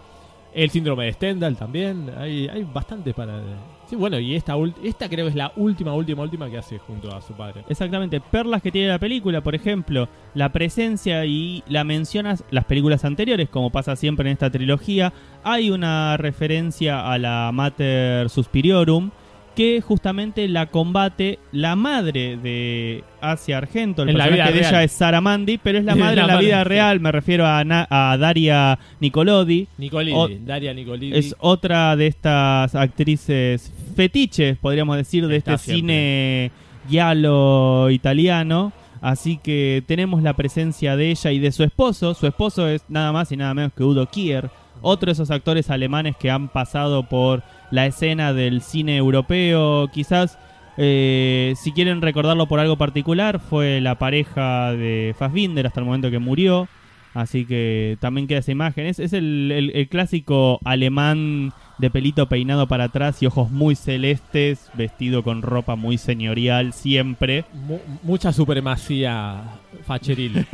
[0.55, 2.11] El síndrome de Stendhal también.
[2.17, 3.41] Hay, hay bastante para.
[3.89, 7.15] Sí, bueno, y esta, esta creo que es la última, última, última que hace junto
[7.15, 7.65] a su padre.
[7.71, 13.07] Exactamente, perlas que tiene la película, por ejemplo, la presencia y la mencionas las películas
[13.07, 19.11] anteriores, como pasa siempre en esta trilogía, hay una referencia a la Mater Suspiriorum
[19.59, 24.69] que justamente la combate la madre de Asia Argento, el En la personaje vida de
[24.69, 26.69] ella es Sara Mandy, pero es la madre la en la madre, vida sí.
[26.69, 29.67] real, me refiero a, Na- a Daria Nicolodi.
[29.77, 31.19] Nicolidi, O- Daria Nicolidi.
[31.19, 35.81] Es otra de estas actrices fetiches, podríamos decir, de Está este siempre.
[35.81, 36.51] cine
[36.89, 38.73] giallo italiano.
[39.01, 42.15] Así que tenemos la presencia de ella y de su esposo.
[42.15, 44.51] Su esposo es nada más y nada menos que Udo Kier,
[44.83, 49.89] otro de esos actores alemanes que han pasado por la escena del cine europeo.
[49.89, 50.39] Quizás,
[50.77, 56.11] eh, si quieren recordarlo por algo particular, fue la pareja de Fassbinder hasta el momento
[56.11, 56.69] que murió.
[57.15, 58.87] Así que también queda esa imagen.
[58.87, 63.75] Es, es el, el- el clásico alemán de pelito peinado para atrás y ojos muy
[63.77, 67.45] celestes, vestido con ropa muy señorial siempre.
[67.55, 69.43] Mu- mucha supremacía
[69.87, 70.45] facheril.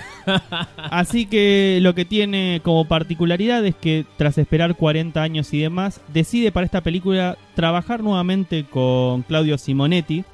[0.76, 6.00] Así que lo que tiene como particularidad es que tras esperar 40 años y demás,
[6.12, 10.24] decide para esta película trabajar nuevamente con Claudio Simonetti.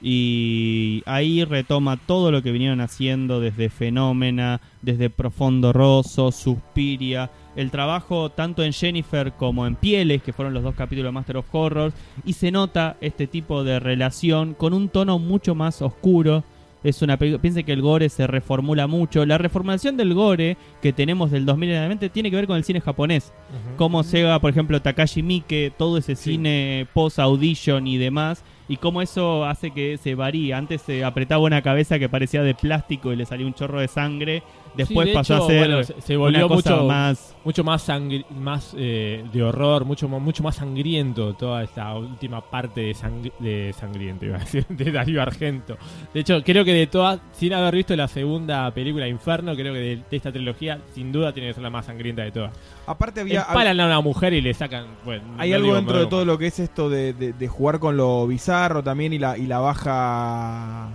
[0.00, 7.72] Y ahí retoma todo lo que vinieron haciendo desde Fenómena, desde Profondo Rosso, Suspiria, el
[7.72, 11.52] trabajo tanto en Jennifer como en Pieles, que fueron los dos capítulos de Master of
[11.52, 11.94] Horrors,
[12.24, 16.44] y se nota este tipo de relación con un tono mucho más oscuro,
[16.84, 17.42] es una película.
[17.42, 19.26] Piensen que el gore se reformula mucho.
[19.26, 22.64] La reformulación del gore que tenemos del 2000 en adelante tiene que ver con el
[22.64, 23.32] cine japonés.
[23.76, 28.44] Cómo llega, por ejemplo, Takashi Miike, todo ese cine post-audition y demás.
[28.68, 30.52] Y cómo eso hace que se varíe.
[30.52, 33.88] Antes se apretaba una cabeza que parecía de plástico y le salía un chorro de
[33.88, 34.42] sangre.
[34.74, 37.36] Después Sí, de pasó hecho, a ser bueno, se, se volvió una cosa mucho más.
[37.44, 42.80] mucho más sangri- más eh, de horror, mucho mucho más sangriento toda esta última parte
[42.82, 45.76] de, sangri- de sangriento, iba a decir, de Darío Argento.
[46.14, 49.80] De hecho, creo que de todas, sin haber visto la segunda película Inferno, creo que
[49.80, 52.52] de, de esta trilogía, sin duda tiene que ser la más sangrienta de todas.
[52.86, 53.42] Aparte había...
[53.42, 54.86] Empalan a una mujer y le sacan.
[55.04, 57.48] Bueno, Hay no algo digo dentro de todo lo que es esto de, de- de
[57.48, 60.88] jugar con lo bizarro también y la, y la baja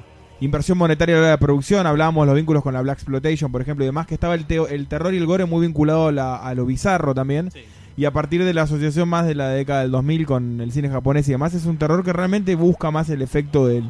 [0.46, 1.86] inversión monetaria de la producción.
[1.88, 4.68] Hablábamos los vínculos con la Black Exploitation, por ejemplo, y demás, que estaba el, teo-
[4.68, 7.50] el terror y el gore muy vinculado a, la- a lo bizarro también.
[7.96, 10.90] Y a partir de la asociación más de la década del 2000 con el cine
[10.90, 13.90] japonés y demás, es un terror que realmente busca más el efecto del,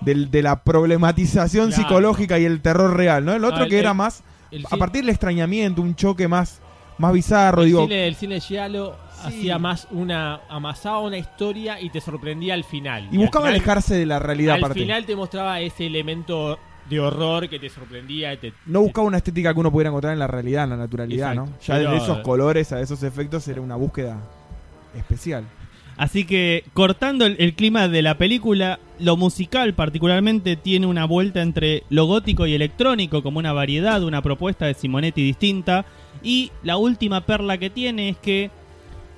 [0.00, 1.82] del- de la problematización Claro.
[1.82, 3.32] psicológica y el terror real, ¿no?
[3.34, 4.22] El otro Ah, el- que era más,
[4.70, 6.60] a partir del extrañamiento, un choque más,
[6.96, 7.82] más bizarro, el digo...
[7.82, 8.94] cine, el cine giallo
[9.24, 10.40] hacía más una.
[10.48, 13.08] amasaba una historia y te sorprendía al final.
[13.10, 14.80] Y buscaba final- alejarse de la realidad Al aparte.
[14.80, 16.58] final te mostraba ese elemento
[16.88, 18.38] de horror que te sorprendía.
[18.38, 21.32] Te, No buscaba una estética que uno pudiera encontrar en la realidad, en la naturalidad,
[21.32, 21.50] Exacto.
[21.52, 21.58] ¿no?
[21.62, 24.18] Ya Pero- desde esos colores a esos efectos era una búsqueda
[24.96, 25.44] especial.
[25.96, 31.40] Así que cortando el, el clima de la película, lo musical particularmente tiene una vuelta
[31.40, 35.84] entre lo gótico y electrónico como una variedad, una propuesta de Simonetti distinta.
[36.22, 38.50] Y la última perla que tiene es que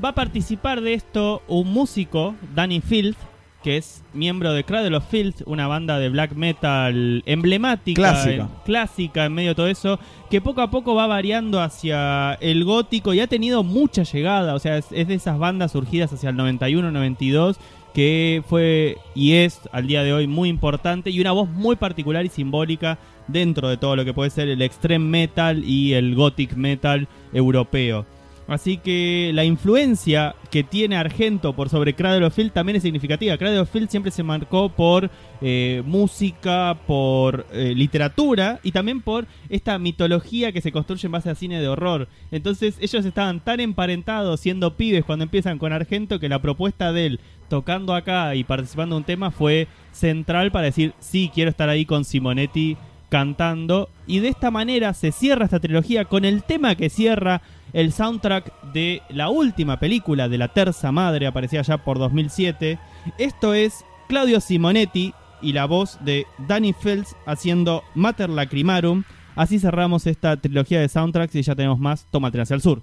[0.02, 3.16] va a participar de esto un músico, Danny Field,
[3.62, 8.42] que es miembro de Cradle of Filth, una banda de black metal emblemática, Clásica.
[8.42, 9.98] en- clásica en medio de todo eso,
[10.30, 14.58] que poco a poco va variando hacia el gótico y ha tenido mucha llegada, o
[14.60, 17.56] sea, es, es de esas bandas surgidas hacia el 91-92
[17.92, 22.26] que fue y es al día de hoy muy importante y una voz muy particular
[22.26, 26.54] y simbólica dentro de todo lo que puede ser el extreme metal y el gothic
[26.56, 28.04] metal europeo.
[28.48, 33.36] Así que la influencia que tiene Argento por sobre Cradle of Filth también es significativa.
[33.36, 39.26] Cradle of Filth siempre se marcó por eh, música, por eh, literatura y también por
[39.48, 42.08] esta mitología que se construye en base a cine de horror.
[42.30, 47.06] Entonces ellos estaban tan emparentados siendo pibes cuando empiezan con Argento que la propuesta de
[47.06, 51.68] él tocando acá y participando en un tema fue central para decir sí, quiero estar
[51.68, 52.76] ahí con Simonetti
[53.08, 53.88] cantando.
[54.06, 57.42] Y de esta manera se cierra esta trilogía con el tema que cierra
[57.72, 62.78] el soundtrack de la última película de La Terza Madre, aparecía ya por 2007.
[63.18, 69.04] Esto es Claudio Simonetti y la voz de Danny Fields haciendo Mater Lacrimarum.
[69.34, 72.82] Así cerramos esta trilogía de soundtracks y ya tenemos más Tómatela hacia el sur.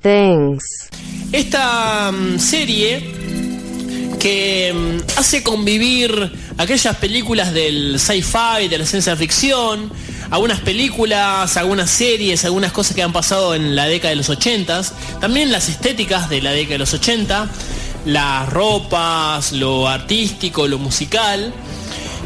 [0.00, 0.88] Things.
[1.32, 3.12] Esta mm, serie
[4.20, 9.90] que mm, hace convivir aquellas películas del sci-fi, de la ciencia ficción,
[10.30, 14.82] algunas películas, algunas series, algunas cosas que han pasado en la década de los 80,
[15.20, 17.50] también las estéticas de la década de los 80,
[18.06, 21.52] las ropas, lo artístico, lo musical.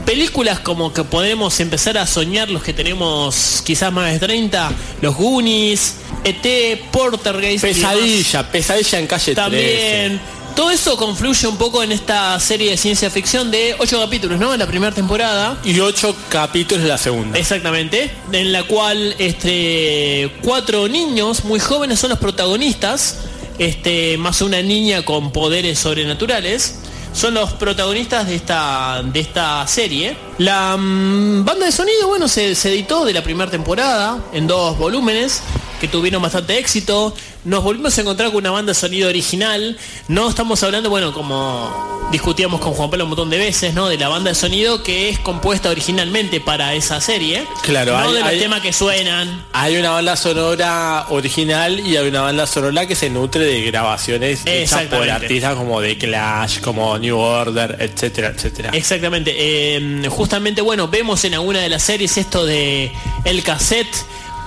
[0.04, 4.70] Películas como que podemos empezar a soñar los que tenemos quizás más de 30,
[5.00, 5.94] los Goonies,
[6.28, 7.64] ET, Portergeist.
[7.64, 9.34] Pesadilla, pesadilla en calle 13.
[9.34, 10.38] También.
[10.58, 14.52] Todo eso confluye un poco en esta serie de ciencia ficción de 8 capítulos, ¿no?
[14.52, 15.56] En la primera temporada.
[15.62, 17.38] Y ocho capítulos de la segunda.
[17.38, 18.10] Exactamente.
[18.32, 23.18] En la cual este, cuatro niños muy jóvenes son los protagonistas.
[23.56, 26.80] Este, más una niña con poderes sobrenaturales.
[27.12, 30.16] Son los protagonistas de esta, de esta serie.
[30.38, 34.76] La mm, banda de sonido, bueno, se, se editó de la primera temporada en dos
[34.76, 35.40] volúmenes
[35.80, 37.14] que tuvieron bastante éxito.
[37.44, 39.76] Nos volvimos a encontrar con una banda de sonido original.
[40.08, 43.88] No estamos hablando, bueno, como discutíamos con Juan Pablo un montón de veces, ¿no?
[43.88, 47.44] De la banda de sonido que es compuesta originalmente para esa serie.
[47.62, 49.44] Claro, no hay- de los hay- temas que suenan.
[49.52, 54.40] Hay una banda sonora original y hay una banda sonora que se nutre de grabaciones
[54.46, 58.70] hechas por artistas como The Clash, como New Order, etcétera, etcétera.
[58.72, 59.34] Exactamente.
[59.38, 62.90] eh, justamente, bueno, vemos en alguna de las series esto de
[63.24, 63.86] el cassette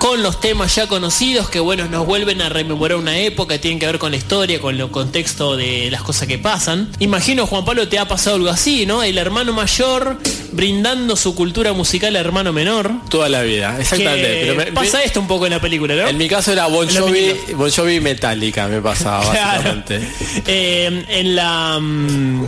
[0.02, 3.86] con los temas ya conocidos que bueno nos vuelven a rememorar una época tienen que
[3.86, 7.86] ver con la historia con el contexto de las cosas que pasan imagino Juan Pablo
[7.86, 10.18] te ha pasado algo así no el hermano mayor
[10.50, 14.22] brindando su cultura musical al hermano menor Toda la vida, exactamente.
[14.22, 16.08] Que Pero me- pasa me- esto un poco en la película ¿no?
[16.08, 19.62] En mi caso era Bon Jovi, bon Jovi Metallica me pasaba Claro.
[19.62, 20.00] básicamente.
[20.48, 22.46] Eh, en la mm,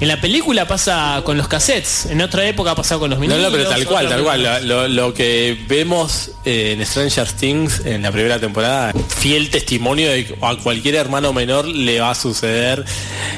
[0.00, 3.22] en la película pasa con los cassettes en otra época ha pasado con los No,
[3.22, 4.68] vinilos no, pero tal cual, tal cual.
[4.68, 10.26] Lo, lo que vemos eh, en Stranger Things en la primera temporada, fiel testimonio de
[10.26, 12.84] que a cualquier hermano menor le va a suceder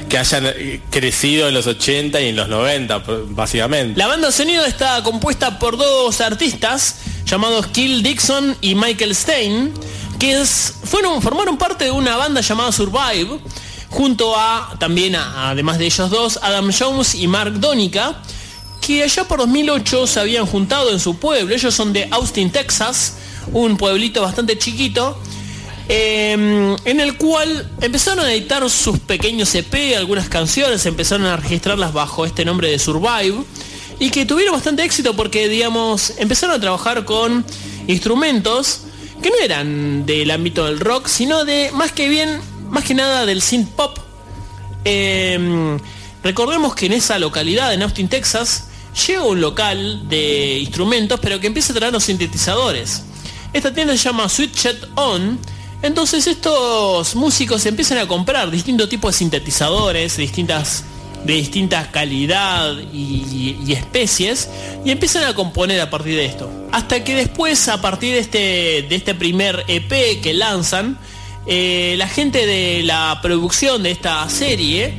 [0.09, 3.99] que hayan eh, crecido en los 80 y en los 90, pr- básicamente.
[3.99, 6.97] La banda de sonido está compuesta por dos artistas
[7.27, 9.73] llamados Kill Dixon y Michael Stein,
[10.19, 13.39] que es- fueron, formaron parte de una banda llamada Survive,
[13.91, 18.21] junto a, también a- además de ellos dos, Adam Jones y Mark Donica,
[18.81, 21.55] que allá por 2008 se habían juntado en su pueblo.
[21.55, 23.17] Ellos son de Austin, Texas,
[23.53, 25.19] un pueblito bastante chiquito,
[25.89, 31.93] eh, en el cual empezaron a editar sus pequeños EP, algunas canciones, empezaron a registrarlas
[31.93, 33.43] bajo este nombre de Survive,
[33.99, 37.45] y que tuvieron bastante éxito porque, digamos, empezaron a trabajar con
[37.87, 38.83] instrumentos
[39.23, 42.41] que no eran del ámbito del rock, sino de más que bien,
[42.71, 43.99] más que nada del synth pop.
[44.85, 45.79] Eh,
[46.23, 48.69] recordemos que en esa localidad, en Austin, Texas,
[49.07, 53.03] llega un local de instrumentos, pero que empieza a traer los sintetizadores.
[53.53, 55.39] Esta tienda se llama Switchet On,
[55.83, 60.85] Entonces estos músicos empiezan a comprar distintos tipos de sintetizadores, distintas,
[61.25, 64.49] de distinta calidad y, y especies,
[64.85, 66.51] y empiezan a componer a partir de esto.
[66.73, 70.99] Hasta que después, a partir de este, de este primer EP que lanzan,
[71.47, 74.95] eh, la gente de la producción de esta serie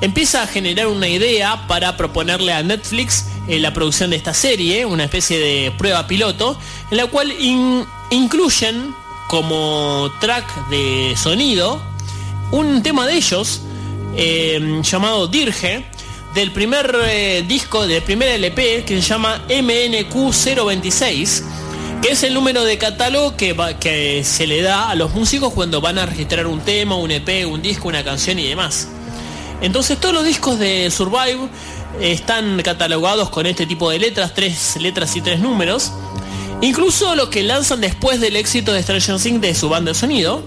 [0.00, 4.86] empieza a generar una idea para proponerle a Netflix eh, la producción de esta serie,
[4.86, 6.58] una especie de prueba piloto,
[6.90, 8.94] en la cual in- incluyen
[9.28, 11.80] como track de sonido
[12.50, 13.60] un tema de ellos
[14.16, 15.84] eh, llamado Dirge
[16.34, 16.96] del primer
[17.46, 21.42] disco, del primer LP que se llama MNQ026
[22.02, 25.98] que es el número de catálogo que, se le da a los músicos cuando van
[25.98, 28.88] a registrar un tema, un EP, un disco, una canción y demás.
[29.60, 31.48] Entonces todos los discos de Survive
[32.00, 35.92] están catalogados con este tipo de letras, tres letras y tres números.
[36.62, 40.42] Incluso los que lanzan después del éxito de Stranger Things de su banda de sonido.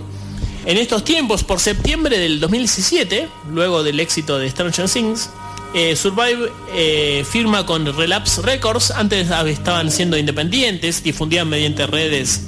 [0.66, 5.30] En estos tiempos, por septiembre del 2017, luego del éxito de Stranger Things,
[5.74, 12.48] eh, Survive eh, firma con Relapse Records, antes estaban siendo independientes, difundían mediante redes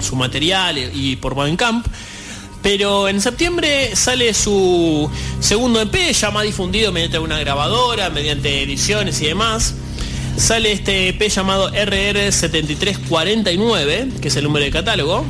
[0.00, 1.86] su material y por Bandcamp.
[2.62, 5.08] Pero en septiembre sale su
[5.40, 9.74] segundo EP, ya más difundido mediante una grabadora, mediante ediciones y demás.
[10.36, 15.24] Sale este EP llamado RR7349, que es el número de catálogo,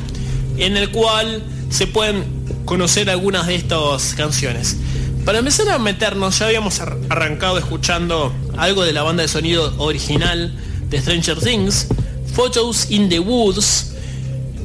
[0.57, 2.25] en el cual se pueden
[2.65, 4.77] conocer algunas de estas canciones.
[5.25, 9.75] Para empezar a meternos, ya habíamos ar- arrancado escuchando algo de la banda de sonido
[9.79, 10.55] original
[10.89, 11.87] de Stranger Things,
[12.35, 13.93] Photos in the Woods,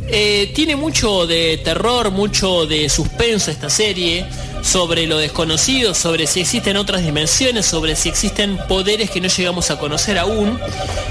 [0.07, 4.25] eh, tiene mucho de terror, mucho de suspenso esta serie,
[4.61, 9.69] sobre lo desconocido, sobre si existen otras dimensiones, sobre si existen poderes que no llegamos
[9.69, 10.57] a conocer aún.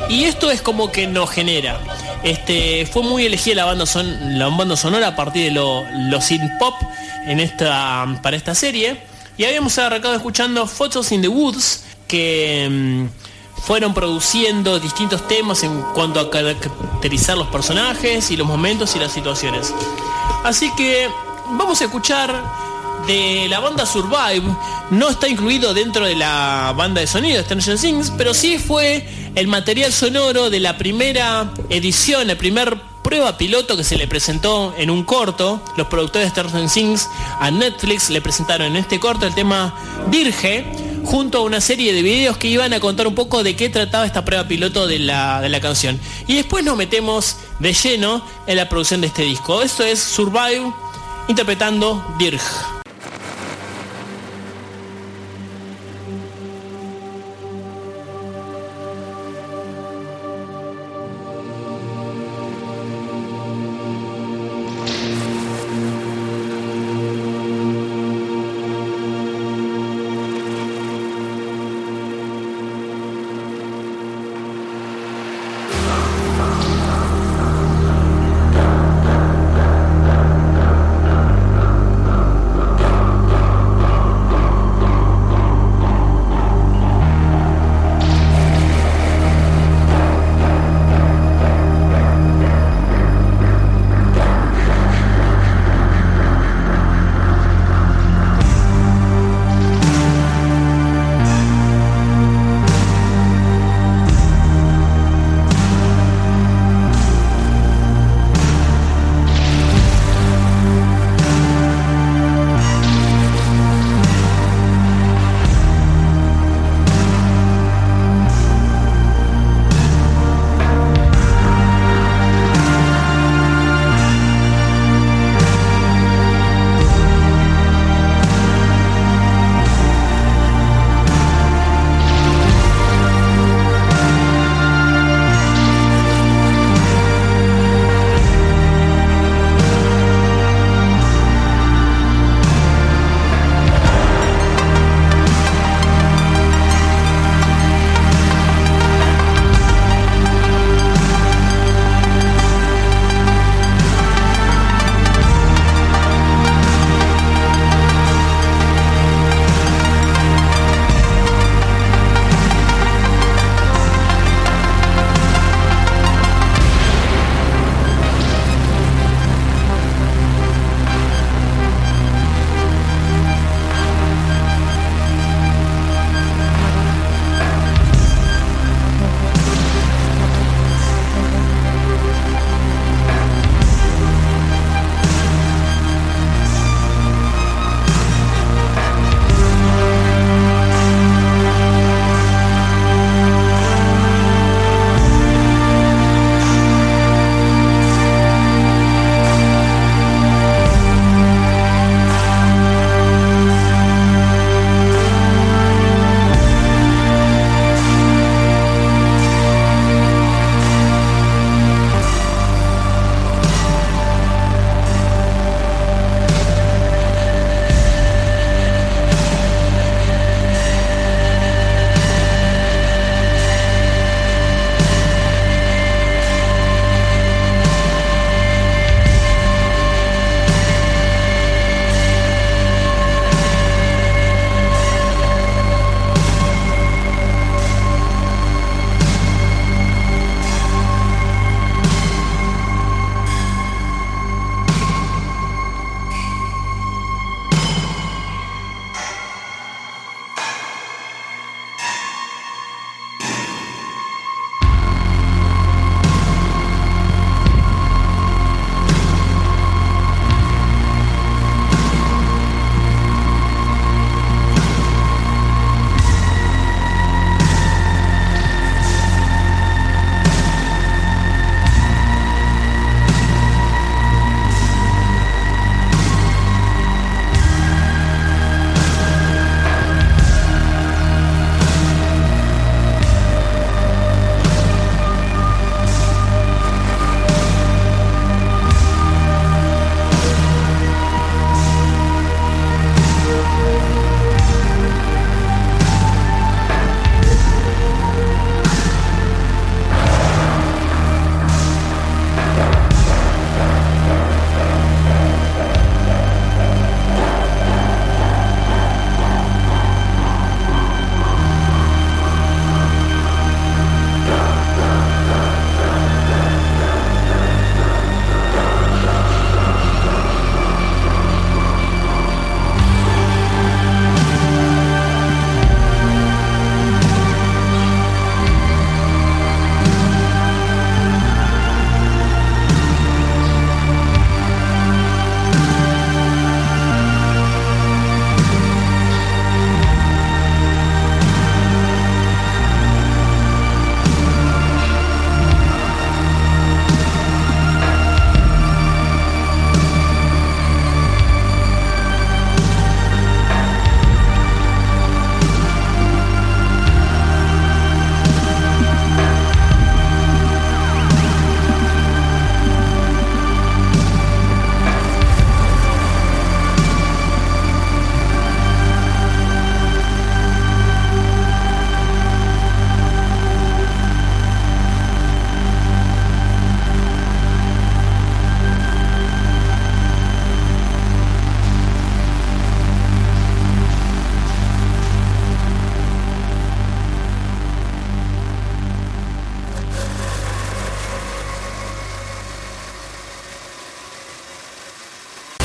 [0.08, 1.78] Y esto es como que nos genera.
[2.22, 6.20] Este, fue muy elegida la banda, son, la banda sonora a partir de lo, lo
[6.22, 6.74] synth pop
[7.26, 9.11] en esta, para esta serie.
[9.36, 15.80] Y habíamos arrancado escuchando Photos in the Woods, que mm, fueron produciendo distintos temas en
[15.94, 19.72] cuanto a caracterizar los personajes y los momentos y las situaciones.
[20.44, 21.08] Así que
[21.50, 22.42] vamos a escuchar
[23.06, 24.42] de la banda Survive.
[24.90, 29.48] No está incluido dentro de la banda de sonido Stranger Things, pero sí fue el
[29.48, 34.88] material sonoro de la primera edición, el primer prueba piloto que se le presentó en
[34.88, 35.62] un corto.
[35.76, 37.10] Los productores Stranger Things
[37.40, 39.74] a Netflix le presentaron en este corto el tema
[40.10, 40.64] Dirge
[41.04, 44.06] junto a una serie de videos que iban a contar un poco de qué trataba
[44.06, 46.00] esta prueba piloto de la, de la canción.
[46.26, 49.60] Y después nos metemos de lleno en la producción de este disco.
[49.60, 50.72] Esto es Survive
[51.28, 52.81] interpretando Dirge.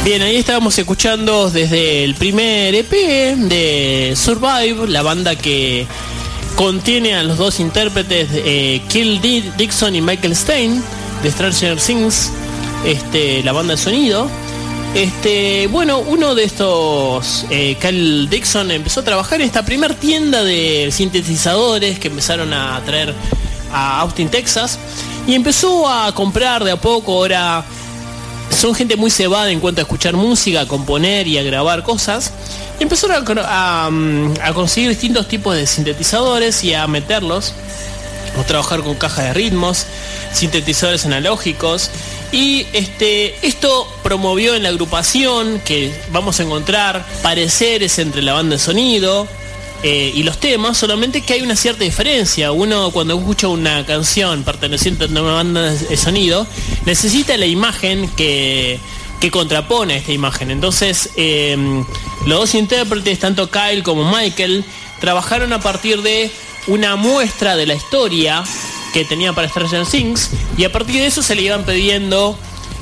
[0.08, 2.91] Bien, ahí estábamos escuchando desde el primer EP
[3.36, 5.86] de Survive, la banda que
[6.55, 8.82] contiene a los dos intérpretes eh,
[9.58, 10.82] Dixon y Michael Stein
[11.22, 12.32] de Stranger Things,
[12.86, 14.30] este, la banda de sonido.
[14.95, 20.41] Este, bueno, uno de estos, eh, Cal Dixon, empezó a trabajar en esta primer tienda
[20.41, 23.14] de sintetizadores que empezaron a traer
[23.74, 24.80] a Austin, Texas,
[25.28, 27.12] y empezó a comprar de a poco.
[27.12, 27.66] Ahora
[28.49, 32.31] son gente muy cebada en cuanto a escuchar música, a componer y a grabar cosas.
[32.79, 37.53] Y empezaron a, a, mm, a conseguir distintos tipos de sintetizadores y a meterlos
[38.39, 39.85] o trabajar con cajas de ritmos,
[40.33, 41.89] sintetizadores analógicos
[42.31, 48.57] y este esto promovió en la agrupación que vamos a encontrar pareceres entre la banda
[48.57, 49.27] de sonido
[49.84, 52.51] eh, y los temas, solamente que hay una cierta diferencia.
[52.51, 56.47] Uno cuando escucha una canción perteneciente a una banda de sonido,
[56.86, 58.80] necesita la imagen que,
[59.19, 60.51] que contrapone a esta imagen.
[60.51, 61.55] Entonces, eh,
[62.25, 64.65] los dos intérpretes, tanto Kyle como Michael,
[64.99, 66.32] trabajaron a partir de
[66.67, 68.43] una muestra de la historia
[68.93, 72.38] que tenía para Stranger Things y a partir de eso se le iban pidiendo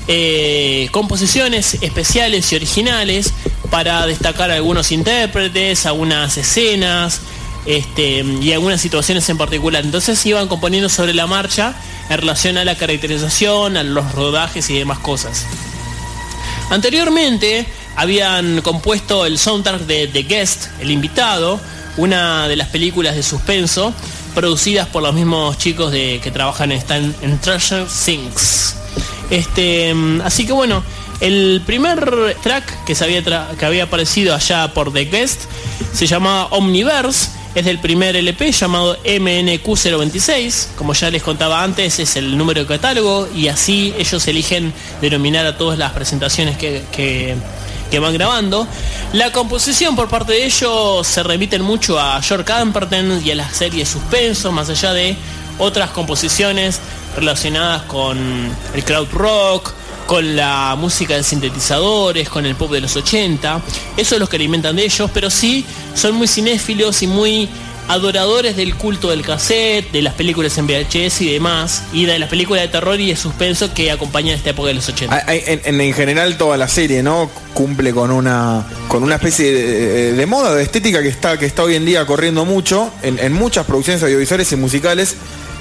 [0.08, 3.34] eh, composiciones especiales y originales
[3.70, 7.22] para destacar algunos intérpretes, algunas escenas
[7.66, 9.84] este, y algunas situaciones en particular.
[9.84, 11.74] Entonces iban componiendo sobre la marcha
[12.09, 15.45] en relación a la caracterización, a los rodajes y demás cosas.
[16.70, 21.59] Anteriormente habían compuesto el soundtrack de The Guest, el invitado,
[21.97, 23.93] una de las películas de suspenso
[24.34, 26.84] producidas por los mismos chicos de, que trabajan en,
[27.22, 28.76] en Treasure Things.
[29.30, 30.84] Este, mm, así que bueno,
[31.22, 33.24] el primer track que, había
[33.57, 35.43] que había aparecido allá por The Guest
[35.93, 42.18] se llamaba Omniverse, es del primer LP llamado MNQ026, como ya les contaba antes es
[42.18, 47.36] el número de catálogo y así ellos eligen denominar a todas las presentaciones que, que-
[47.97, 48.68] van grabando.
[49.13, 53.49] La composición por parte de ellos se remiten mucho a George Camperton y a la
[53.49, 55.16] serie Suspenso, más allá de
[55.59, 56.82] otras composiciones
[57.16, 58.18] relacionadas con
[58.74, 59.72] el crowd rock,
[60.06, 63.62] con la música de sintetizadores, con el pop de los 80.
[63.97, 67.49] Eso es lo que alimentan de ellos, pero sí son muy cinéfilos y muy
[67.88, 72.30] adoradores del culto del cassette, de las películas en VHS y demás, y de las
[72.30, 75.16] películas de terror y de suspenso que acompañan esta época de los 80.
[75.16, 77.30] Hay- hay- En, en- en general toda la serie, ¿no?
[77.53, 81.64] Cumple con una con una especie de, de moda, de estética que está, que está
[81.64, 85.16] hoy en día corriendo mucho en muchas producciones audiovisuales y musicales,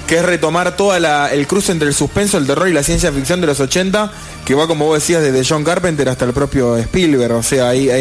[0.07, 3.11] que es retomar toda la, el cruce entre el suspenso, el terror y la ciencia
[3.12, 4.11] ficción de los 80,
[4.44, 7.88] que va como vos decías desde John Carpenter hasta el propio Spielberg, o sea, ahí,
[7.88, 7.92] eh,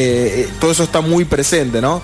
[0.41, 2.01] eh, todo eso está muy presente, ¿no?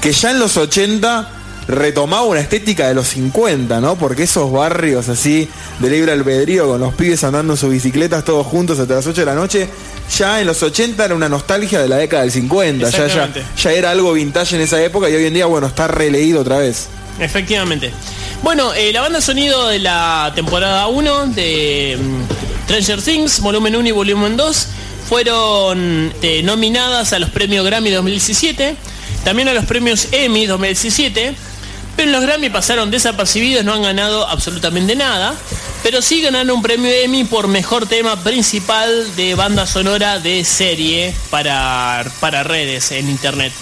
[0.00, 1.30] Que ya en los 80
[1.68, 3.96] retomaba una estética de los 50, ¿no?
[3.96, 5.48] Porque esos barrios así
[5.80, 9.20] de libre albedrío con los pibes andando en sus bicicletas todos juntos hasta las 8
[9.20, 9.68] de la noche,
[10.16, 13.90] ya en los 80 era una nostalgia de la década del 50, ya, ya era
[13.90, 16.88] algo vintage en esa época y hoy en día, bueno, está releído otra vez.
[17.18, 17.92] Efectivamente.
[18.42, 23.88] Bueno, eh, la banda sonido de la temporada 1 de mm, Stranger Things, volumen 1
[23.88, 24.68] y volumen 2,
[25.08, 28.76] fueron eh, nominadas a los premios Grammy 2017,
[29.24, 31.34] también a los premios Emmy 2017,
[31.96, 35.34] pero los Grammy pasaron desapercibidos, no han ganado absolutamente nada,
[35.82, 41.14] pero sí ganaron un premio Emmy por mejor tema principal de banda sonora de serie
[41.30, 43.52] para, para redes en internet.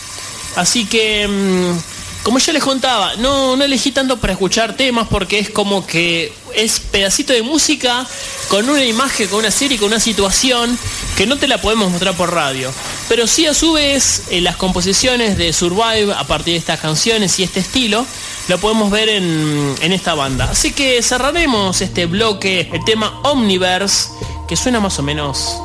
[0.56, 1.93] Así que, mm,
[2.24, 6.32] como ya les contaba, no, no elegí tanto para escuchar temas porque es como que
[6.56, 8.06] es pedacito de música
[8.48, 10.76] con una imagen, con una serie, con una situación
[11.18, 12.72] que no te la podemos mostrar por radio.
[13.10, 17.38] Pero sí a su vez eh, las composiciones de Survive a partir de estas canciones
[17.38, 18.06] y este estilo
[18.48, 20.48] lo podemos ver en, en esta banda.
[20.50, 24.08] Así que cerraremos este bloque, el tema Omniverse,
[24.48, 25.58] que suena más o menos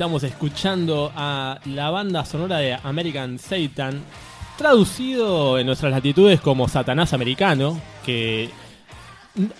[0.00, 4.00] estamos escuchando a la banda sonora de American Satan,
[4.56, 8.48] traducido en nuestras latitudes como Satanás Americano, que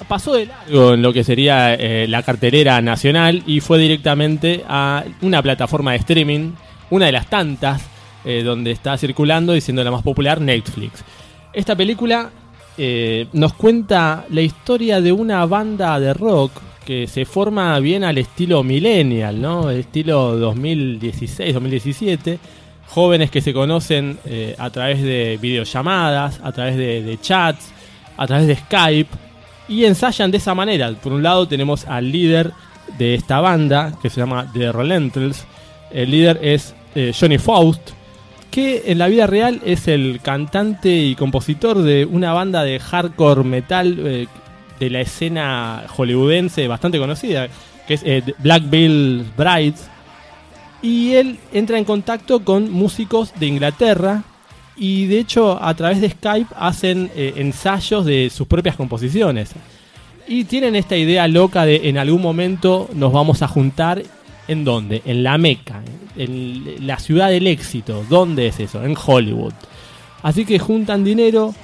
[0.09, 5.05] pasó de largo en lo que sería eh, la cartelera nacional y fue directamente a
[5.21, 6.53] una plataforma de streaming,
[6.89, 7.83] una de las tantas,
[8.25, 11.05] eh, donde está circulando y siendo la más popular, Netflix.
[11.53, 12.31] Esta película
[12.79, 16.53] eh, nos cuenta la historia de una banda de rock
[16.85, 19.71] que se forma bien al estilo millennial, ¿no?
[19.71, 22.39] Estilo 2016-2017.
[22.89, 27.73] Jóvenes que se conocen eh, a través de videollamadas, a través de, chats,
[28.17, 29.11] a través de Skype
[29.69, 30.91] y ensayan de esa manera.
[30.93, 32.53] Por un lado tenemos al líder
[32.99, 35.45] de esta banda que se llama The Relentals.
[35.93, 37.91] El líder es eh, Johnny Faust,
[38.51, 43.45] que en la vida real es el cantante y compositor de una banda de hardcore
[43.45, 44.27] metal eh,
[44.81, 47.47] de la escena hollywoodense bastante conocida,
[47.87, 49.89] que es eh, Black Bill Brides.
[50.83, 54.25] Y él entra en contacto con músicos de Inglaterra
[54.77, 59.53] y de hecho a través de Skype hacen eh, ensayos de sus propias composiciones.
[60.27, 64.03] Y tienen esta idea loca de en algún momento nos vamos a juntar
[64.51, 65.01] ¿En dónde?
[65.05, 65.81] En la Meca,
[66.17, 68.05] en la ciudad del éxito.
[68.09, 68.83] ¿Dónde es eso?
[68.85, 69.53] En Hollywood.
[70.25, 71.55] Así que juntan dinero,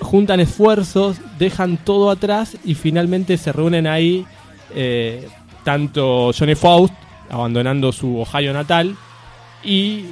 [0.00, 4.26] juntan esfuerzos, dejan todo atrás y finalmente se reúnen ahí
[4.74, 5.28] eh,
[5.64, 6.94] tanto Johnny Faust,
[7.28, 8.96] abandonando su Ohio natal,
[9.62, 10.06] y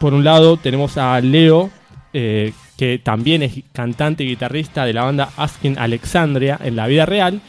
[0.00, 1.70] por un lado tenemos a Leo,
[2.12, 7.06] eh, que también es cantante y guitarrista de la banda Asking Alexandria en la vida
[7.06, 7.40] real,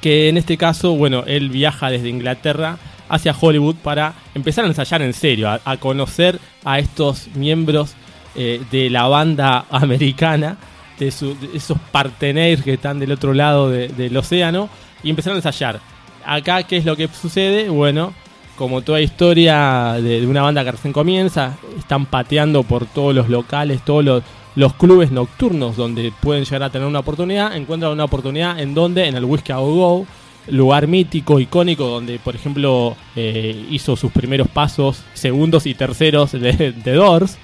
[0.00, 5.02] que en este caso, bueno, él viaja desde Inglaterra hacia Hollywood para empezar a ensayar
[5.02, 7.96] en serio, a, a conocer a estos miembros
[8.34, 10.56] eh, de la banda americana,
[10.98, 14.68] de, su- esos partenaires que están del otro lado de- del océano,
[15.02, 15.80] y empezaron a ensayar.
[16.24, 17.68] Acá, ¿qué es lo que sucede?
[17.70, 18.12] Bueno,
[18.56, 23.82] como toda historia de, una banda que recién comienza, están pateando por todos los locales,
[23.82, 24.22] todos los,
[24.54, 29.06] los clubes nocturnos donde pueden llegar a tener una oportunidad, encuentran una oportunidad en donde,
[29.06, 30.06] en el Whiskey Go Go,
[30.48, 36.72] lugar mítico, icónico, donde por ejemplo eh, hizo sus primeros pasos, segundos y terceros de
[36.84, 37.38] Doors.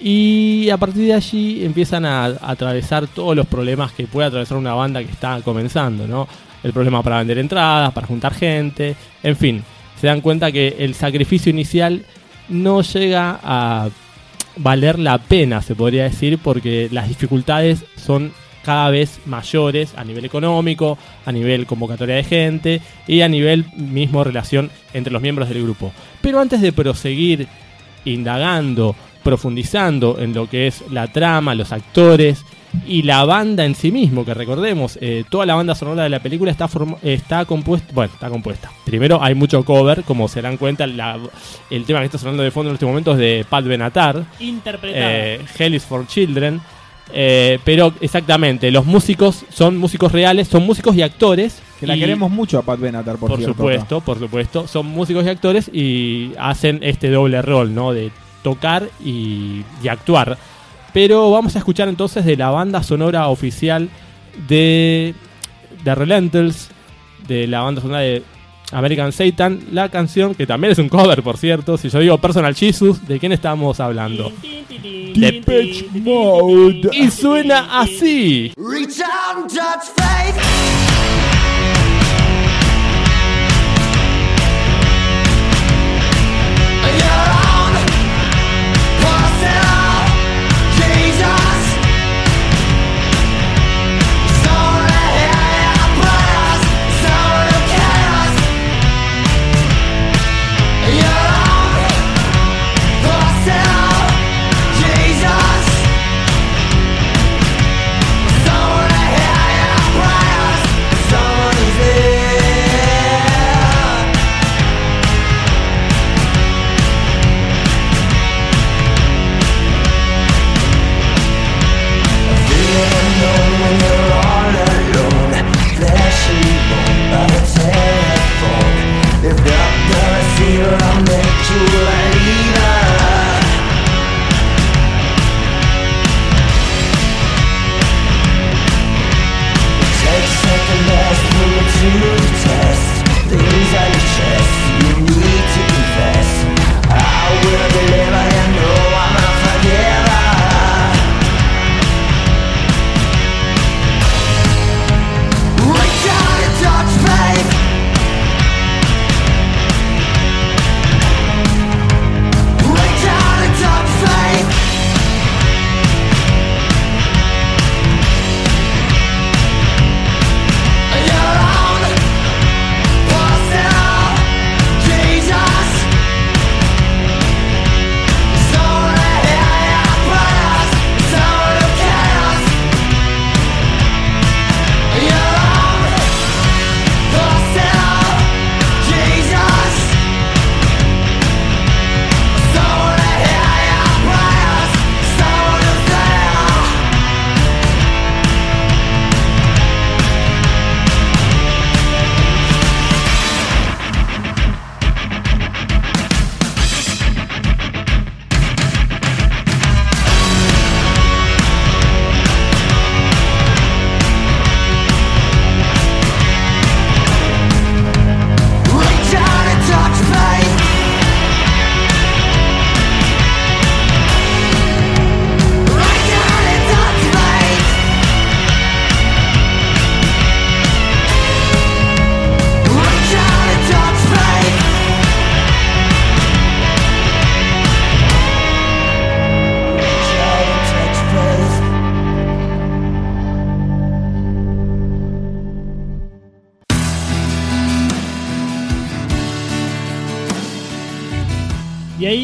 [0.00, 4.74] Y a partir de allí empiezan a, atravesar todos los problemas que puede atravesar una
[4.74, 6.26] banda que está comenzando, ¿no?
[6.62, 9.62] El problema para vender entradas, para juntar gente, en fin.
[10.00, 12.04] Se dan cuenta que el sacrificio inicial
[12.48, 13.88] no llega a
[14.56, 18.32] valer la pena, se podría decir, porque las dificultades son
[18.64, 24.22] cada vez mayores a nivel económico, a nivel convocatoria de gente y a nivel mismo
[24.24, 25.92] relación entre los miembros del grupo.
[26.20, 27.48] Pero antes de proseguir
[28.04, 32.44] indagando, profundizando en lo que es la trama, los actores
[32.86, 36.20] y la banda en sí mismo, que recordemos, eh, toda la banda sonora de la
[36.20, 38.70] película está, form- está compuesta, bueno, está compuesta.
[38.84, 41.18] Primero hay mucho cover, como se dan cuenta, la-
[41.68, 44.24] el tema que está sonando de fondo en este momento es de Pat Benatar.
[44.38, 45.10] Interpretada.
[45.10, 46.60] Eh, Hell is for Children.
[47.12, 51.60] Eh, pero exactamente, los músicos son músicos reales, son músicos y actores.
[51.80, 53.54] Que la y- queremos mucho a Pat Benatar, por, por cierto.
[53.56, 54.68] supuesto, por supuesto.
[54.68, 57.92] Son músicos y actores y hacen este doble rol, ¿no?
[57.92, 58.12] De
[58.42, 60.38] tocar y, y actuar.
[60.92, 63.88] Pero vamos a escuchar entonces de la banda sonora oficial
[64.48, 65.14] de
[65.84, 66.68] The Relentals,
[67.26, 68.22] de la banda sonora de
[68.72, 71.76] American Satan, la canción, que también es un cover, por cierto.
[71.76, 74.32] Si yo digo Personal Jesus, ¿de quién estamos hablando?
[75.14, 76.90] Depeche Mode.
[76.92, 78.52] Y suena así.
[78.56, 80.79] Reach out and touch faith.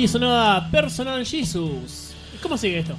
[0.09, 2.15] Sonaba Personal Jesus.
[2.43, 2.95] ¿Cómo sigue esto?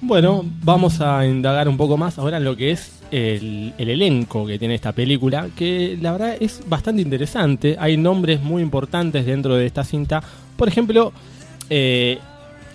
[0.00, 4.46] Bueno, vamos a indagar un poco más ahora en lo que es el, el elenco
[4.46, 7.76] que tiene esta película, que la verdad es bastante interesante.
[7.78, 10.22] Hay nombres muy importantes dentro de esta cinta.
[10.56, 11.12] Por ejemplo,
[11.70, 12.18] eh,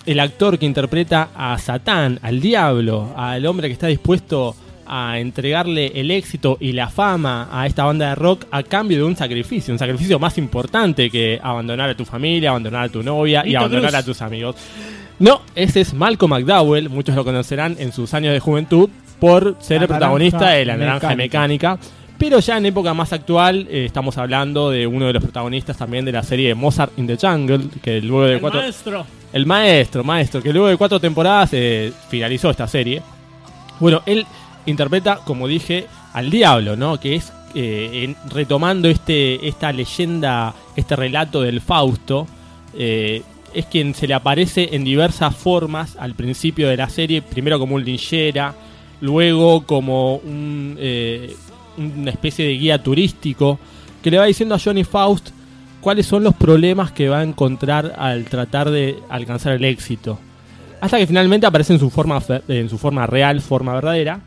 [0.06, 4.56] el actor que interpreta a Satán, al diablo, al hombre que está dispuesto
[4.88, 9.04] a entregarle el éxito y la fama a esta banda de rock a cambio de
[9.04, 13.46] un sacrificio, un sacrificio más importante que abandonar a tu familia, abandonar a tu novia
[13.46, 14.02] y abandonar Cruz.
[14.02, 14.56] a tus amigos.
[15.18, 18.88] No, ese es Malcolm McDowell, muchos lo conocerán en sus años de juventud
[19.18, 21.78] por ser La el protagonista de La Naranja Mecánica.
[22.18, 26.04] Pero ya en época más actual eh, estamos hablando de uno de los protagonistas también
[26.04, 28.60] de la serie Mozart in the Jungle, que luego de El cuatro...
[28.60, 29.06] maestro.
[29.32, 33.02] El maestro, maestro, que luego de cuatro temporadas eh, finalizó esta serie.
[33.78, 34.26] Bueno, él
[34.70, 36.98] interpreta, como dije, al diablo, ¿no?
[37.00, 42.26] Que es eh, en- retomando este, esta leyenda, este relato del Fausto.
[42.74, 43.22] eh,
[43.54, 47.22] es quien se le aparece en diversas formas al principio de la serie.
[47.22, 48.54] Primero como un linchera,
[49.00, 51.34] luego como un, eh,
[51.78, 53.58] una especie de guía turístico
[54.02, 55.30] que le va diciendo a Johnny Faust
[55.80, 60.18] cuáles son los problemas que va a encontrar al tratar de alcanzar el éxito.
[60.82, 64.20] Hasta que finalmente aparece en su forma, en su forma real, forma verdadera.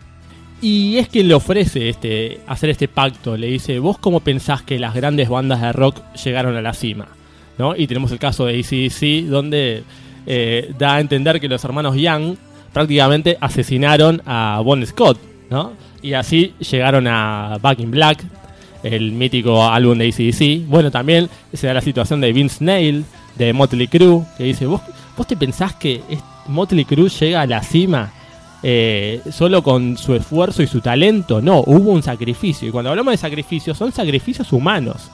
[0.61, 3.35] Y es quien le ofrece este, hacer este pacto.
[3.35, 7.07] Le dice, ¿vos cómo pensás que las grandes bandas de rock llegaron a la cima?
[7.57, 7.75] ¿No?
[7.75, 9.83] Y tenemos el caso de ACDC, donde
[10.27, 12.35] eh, da a entender que los hermanos Young
[12.73, 15.17] prácticamente asesinaron a Bon Scott.
[15.49, 15.73] ¿no?
[16.03, 18.23] Y así llegaron a Back in Black,
[18.83, 20.67] el mítico álbum de ACDC.
[20.69, 23.03] Bueno, también se da la situación de Vince Nail,
[23.35, 24.81] de Motley Crue, que dice, ¿vos,
[25.17, 26.01] vos te pensás que
[26.47, 28.13] Motley Crue llega a la cima
[28.63, 31.41] eh, solo con su esfuerzo y su talento?
[31.41, 32.67] No, hubo un sacrificio.
[32.67, 35.09] Y cuando hablamos de sacrificios, son sacrificios humanos.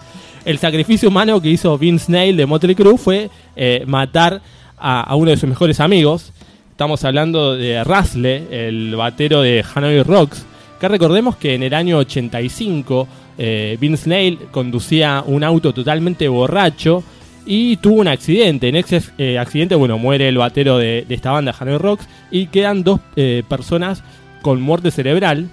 [0.46, 4.42] El sacrificio humano que hizo Vince Nail de Motley Crue fue eh, matar
[4.78, 6.32] a, uno de sus mejores amigos.
[6.72, 10.46] Estamos hablando de Rasle, el batero de Hanoi Rocks,
[10.80, 13.08] que recordemos que en el año 85
[13.38, 17.04] eh, Vince Nail conducía un auto totalmente borracho
[17.48, 18.68] y tuvo un accidente.
[18.68, 22.48] En ese eh, accidente, bueno, muere el batero de, de esta banda, Hanoi Rocks, y
[22.48, 24.04] quedan dos eh, personas
[24.42, 25.48] con muerte cerebral.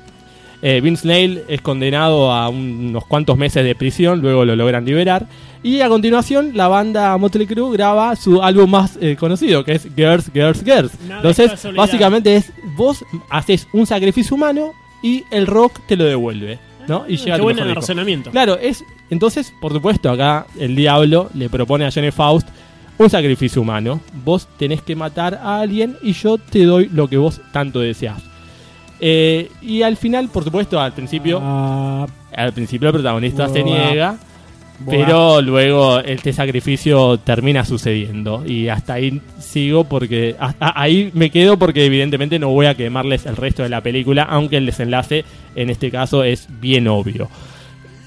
[0.63, 4.85] Eh, Vince Nail es condenado a un- unos cuantos meses de prisión, luego lo logran
[4.85, 5.27] liberar.
[5.63, 9.89] Y a continuación, la banda Motley Crue graba su álbum más eh, conocido, que es
[9.97, 10.93] Girls, Girls, Girls.
[11.09, 14.73] Entonces, básicamente es vos haces un sacrificio humano
[15.03, 16.59] y el rock te lo devuelve.
[16.87, 17.07] ¿no?
[17.09, 18.31] Y llega a Qué buen razonamiento.
[18.31, 22.49] Claro, es entonces, por supuesto, acá el diablo le propone a Johnny Faust
[22.99, 24.01] un sacrificio humano.
[24.25, 28.23] Vos tenés que matar a alguien y yo te doy lo que vos tanto deseas.
[29.01, 34.17] Eh, y al final, por supuesto, al principio, al principio el protagonista se niega,
[34.89, 41.59] pero luego este sacrificio termina sucediendo y hasta ahí sigo porque hasta ahí me quedo
[41.59, 45.25] porque evidentemente no voy a quemarles el resto de la película, aunque el desenlace
[45.55, 47.29] en este caso es bien obvio.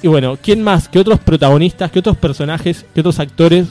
[0.04, 0.88] Y bueno, ¿quién más?
[0.88, 3.68] ¿Qué otros protagonistas, qué otros personajes, qué otros actores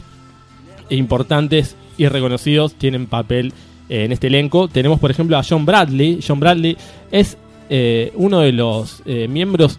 [0.90, 3.52] importantes y reconocidos tienen papel
[3.88, 4.68] eh, en este elenco?
[4.68, 6.20] Tenemos, por ejemplo, a John Bradley.
[6.26, 6.76] John Bradley
[7.10, 7.36] es
[7.70, 9.78] eh, uno de los eh, miembros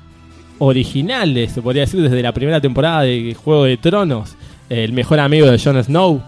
[0.59, 4.35] originales, se podría decir, desde la primera temporada de Juego de Tronos.
[4.69, 6.21] El mejor amigo de Jon Snow,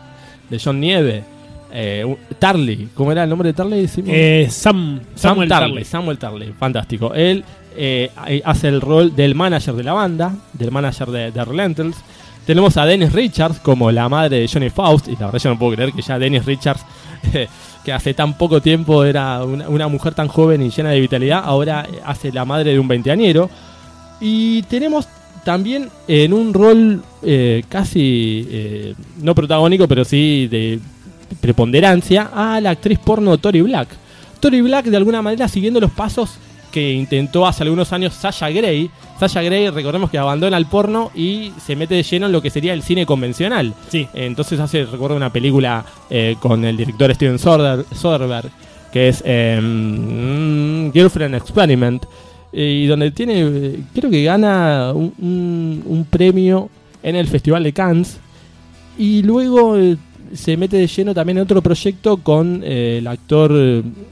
[0.49, 1.23] de Jon Nieve.
[1.71, 3.87] Eh, Tarly, ¿cómo era el nombre de Tarly?
[4.07, 5.85] Eh, Sam- Sam Samuel Tarly, Tarly.
[5.85, 7.13] Samuel Tarly, fantástico.
[7.13, 7.43] Él
[7.81, 11.95] eh, hace el rol del manager de la banda, del manager de, de Relentals.
[12.45, 15.59] Tenemos a Dennis Richards como la madre de Johnny Faust, y la verdad yo no
[15.59, 16.81] puedo creer que ya Dennis Richards,
[17.85, 21.87] que hace tan poco tiempo era una, mujer tan joven y llena de vitalidad, ahora
[22.05, 23.49] hace la madre de un veinteañero.
[24.19, 25.07] Y tenemos
[25.45, 30.81] también en un rol eh, casi eh, no protagónico, pero sí de
[31.39, 33.87] preponderancia, a la actriz porno Tori Black.
[34.41, 36.39] Tori Black, de alguna manera, siguiendo los pasos
[36.71, 38.89] que intentó hace algunos años Sasha Grey.
[39.19, 42.49] Sasha Grey, recordemos que abandona el porno y se mete de lleno en lo que
[42.49, 43.73] sería el cine convencional.
[43.89, 44.07] Sí.
[44.13, 48.49] Entonces hace, recuerdo una película eh, con el director Steven Soder- Soderbergh,
[48.93, 52.05] que es eh, mm, Girlfriend Experiment,
[52.51, 56.69] y donde tiene, eh, creo que gana un, un- un premio
[57.03, 58.19] en el Festival de Cannes.
[58.97, 59.97] Y luego eh,
[60.33, 63.51] se mete de lleno también en otro proyecto con eh, el actor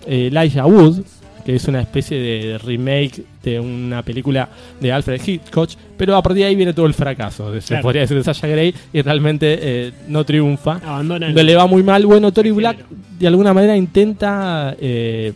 [0.06, 1.00] Elijah Wood,
[1.48, 4.50] que es una especie de remake de una película
[4.82, 7.84] de Alfred Hitchcock, pero a partir de ahí viene todo el fracaso, se Claro.
[7.84, 10.82] podría decir de Sasha Grey, y realmente eh, no triunfa.
[10.86, 12.06] Abandona le va muy mal.
[12.06, 12.80] Bueno, Tori Black
[13.18, 15.32] de alguna manera intenta eh,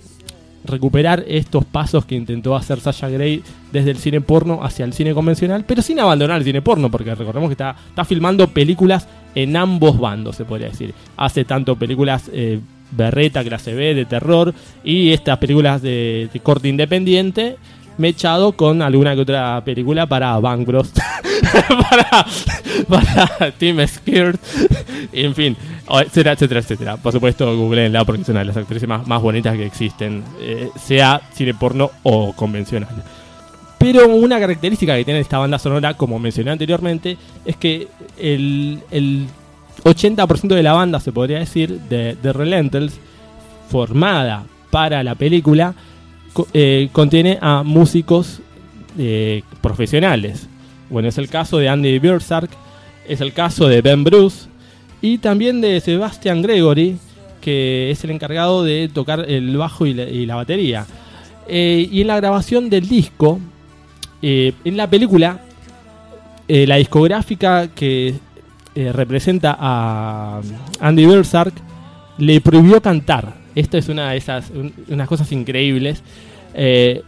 [0.66, 5.14] recuperar estos pasos que intentó hacer Sasha Grey desde el cine porno hacia el cine
[5.14, 9.56] convencional, pero sin abandonar el cine porno, porque recordemos que está, está filmando películas en
[9.56, 10.94] ambos bandos, se podría decir.
[11.16, 12.60] Hace tanto películas eh,
[12.91, 14.53] berreta, clase B, de terror,
[14.84, 17.57] y estas películas de, de corte independiente,
[17.97, 20.91] mechado con alguna que otra película para Bang Bros.
[21.89, 22.26] para,
[22.88, 24.39] para Team Skirt,
[25.11, 25.57] en fin,
[25.89, 26.97] etcétera, etcétera, etcétera.
[26.97, 30.69] Por supuesto, googleenla porque es una de las actrices más, más bonitas que existen, eh,
[30.76, 32.89] sea cine porno o convencional.
[33.77, 37.88] Pero una característica que tiene esta banda sonora, como mencioné anteriormente, es que
[38.19, 39.26] el, el
[39.84, 42.91] 80% de la banda, se podría decir, de, de
[43.70, 45.74] formada para la película,
[46.53, 48.41] eh, contiene a músicos
[48.98, 50.48] eh, profesionales.
[50.90, 52.49] Bueno, es el caso de Andy Biersark,
[53.08, 54.48] es el caso de Ben Bruce
[55.02, 56.98] y también de Sebastian Gregory,
[57.40, 59.94] que es el encargado de tocar el bajo y
[60.26, 60.86] la, batería.
[61.48, 63.40] Eh, y en la grabación del disco,
[64.22, 65.40] en la película,
[66.48, 68.14] la discográfica que
[68.76, 70.41] eh, representa a
[70.80, 71.53] Andy Biersark
[72.18, 73.34] le prohibió cantar.
[73.56, 76.03] Esto es una de esas un- unas cosas increíbles.
[76.53, 77.02] Eh,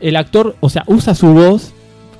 [0.00, 1.72] el actor, o sea, usa su voz,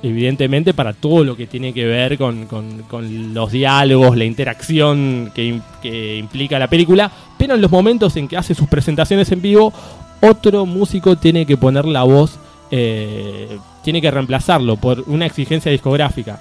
[0.03, 5.59] evidentemente, para todo lo que tiene que ver con, con- los diálogos, la interacción que,
[5.81, 9.73] que implica la película, pero en los momentos en que hace sus presentaciones en vivo,
[10.21, 12.37] otro músico tiene que poner la voz,
[12.71, 16.39] eh, tiene que reemplazarlo por una exigencia discográfica.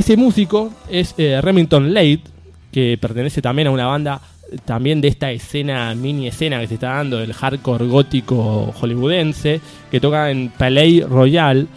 [0.00, 2.22] Ese músico es eh, Remington Lade,
[2.72, 4.22] que pertenece también a una banda
[4.64, 9.60] también de esta escena, mini escena que se está dando del hardcore gótico hollywoodense,
[9.90, 11.68] que toca en Palais Royal,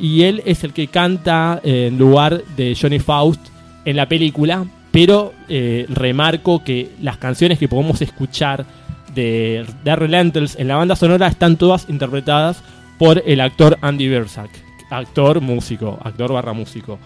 [0.00, 3.40] y él es el que canta en lugar de Johnny Faust
[3.84, 8.66] en la película, pero eh, remarco que las canciones que podemos escuchar
[9.14, 12.64] de, de Relentals en la banda sonora están todas interpretadas
[12.98, 14.50] por el actor Andy Bersack,
[14.90, 16.98] actor músico, actor barra músico.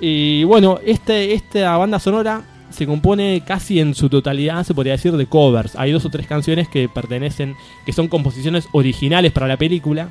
[0.00, 5.16] Y bueno, este, esta banda sonora se compone casi en su totalidad, se podría decir,
[5.16, 5.74] de covers.
[5.76, 7.54] Hay dos o tres canciones que pertenecen,
[7.84, 10.08] que son composiciones originales para la película,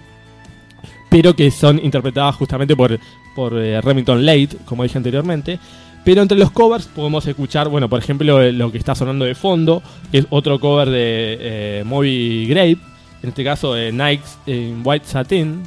[1.09, 2.99] pero que son interpretadas justamente por,
[3.35, 5.59] por eh, Remington Lade, como dije anteriormente.
[6.07, 9.35] Pero entre los covers podemos escuchar, bueno, por ejemplo, eh, lo que está sonando de
[9.35, 12.77] fondo, que es otro cover de eh, Moby Grape,
[13.23, 15.63] en este caso de Nikes en White Satin.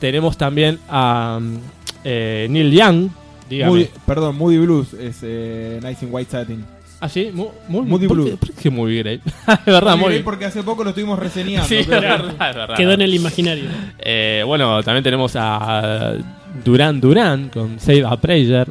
[0.00, 1.56] Tenemos también a mm,
[2.04, 3.10] eh, Neil Young,
[3.48, 3.72] dígame.
[3.72, 6.64] Moody- perdón, Moody Blues es eh, Nice in White Satin.
[7.00, 8.30] Ah, sí, Mu- Mu- Moody ¿por Blues.
[8.30, 9.20] qué- por qué Grape?
[9.60, 11.66] es verdad, Grape porque hace poco lo estuvimos reseñando.
[11.68, 12.76] Sí, es pero- verdad, es verdad.
[12.76, 13.64] Quedó en el imaginario.
[13.98, 16.14] Eh, bueno, también tenemos a
[16.64, 18.68] Duran Duran con Save a Prayer.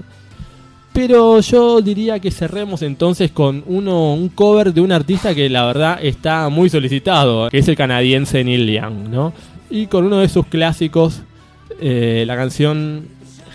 [0.93, 5.65] Pero yo diría que cerremos entonces con uno, un cover de un artista que la
[5.65, 9.33] verdad está muy solicitado, que es el canadiense Neil Young, ¿no?
[9.71, 11.21] Y con uno de sus clásicos,
[11.81, 13.07] eh, la canción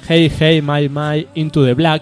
[0.09, 2.01] Hey Hey My My Into the Black.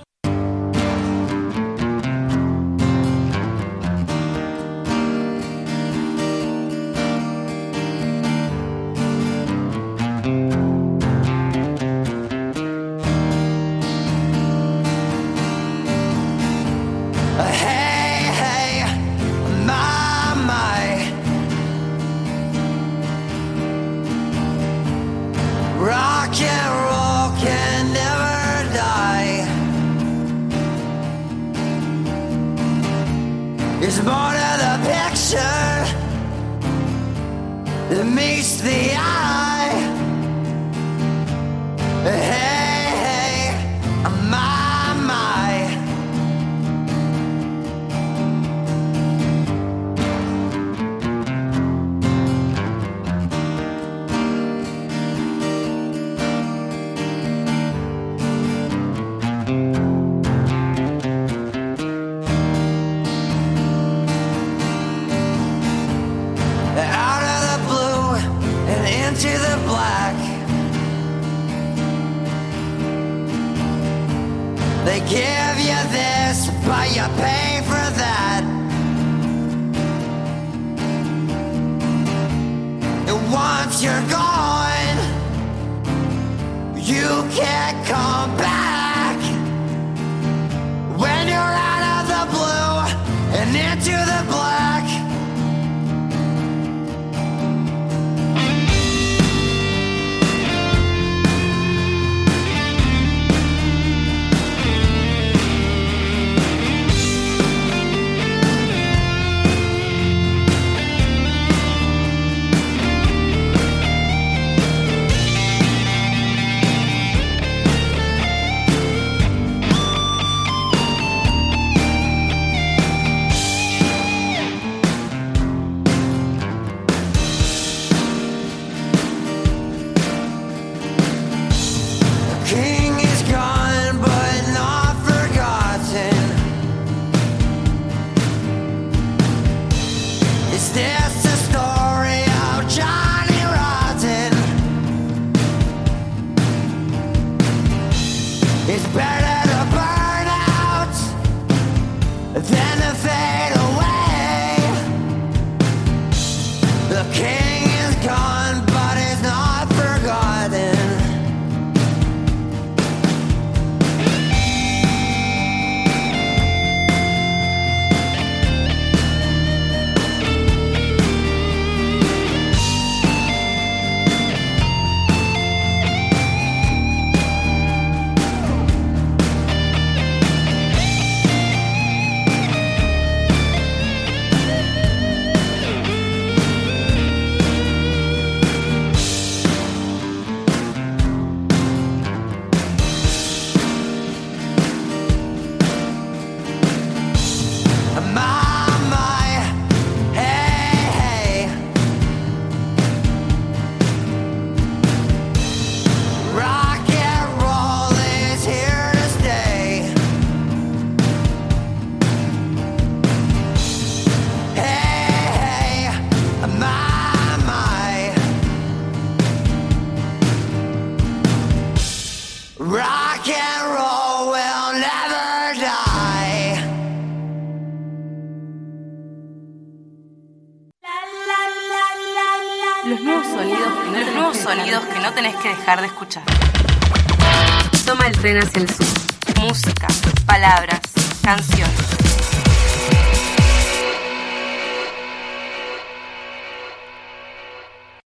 [238.27, 238.96] Tren hacia el sur.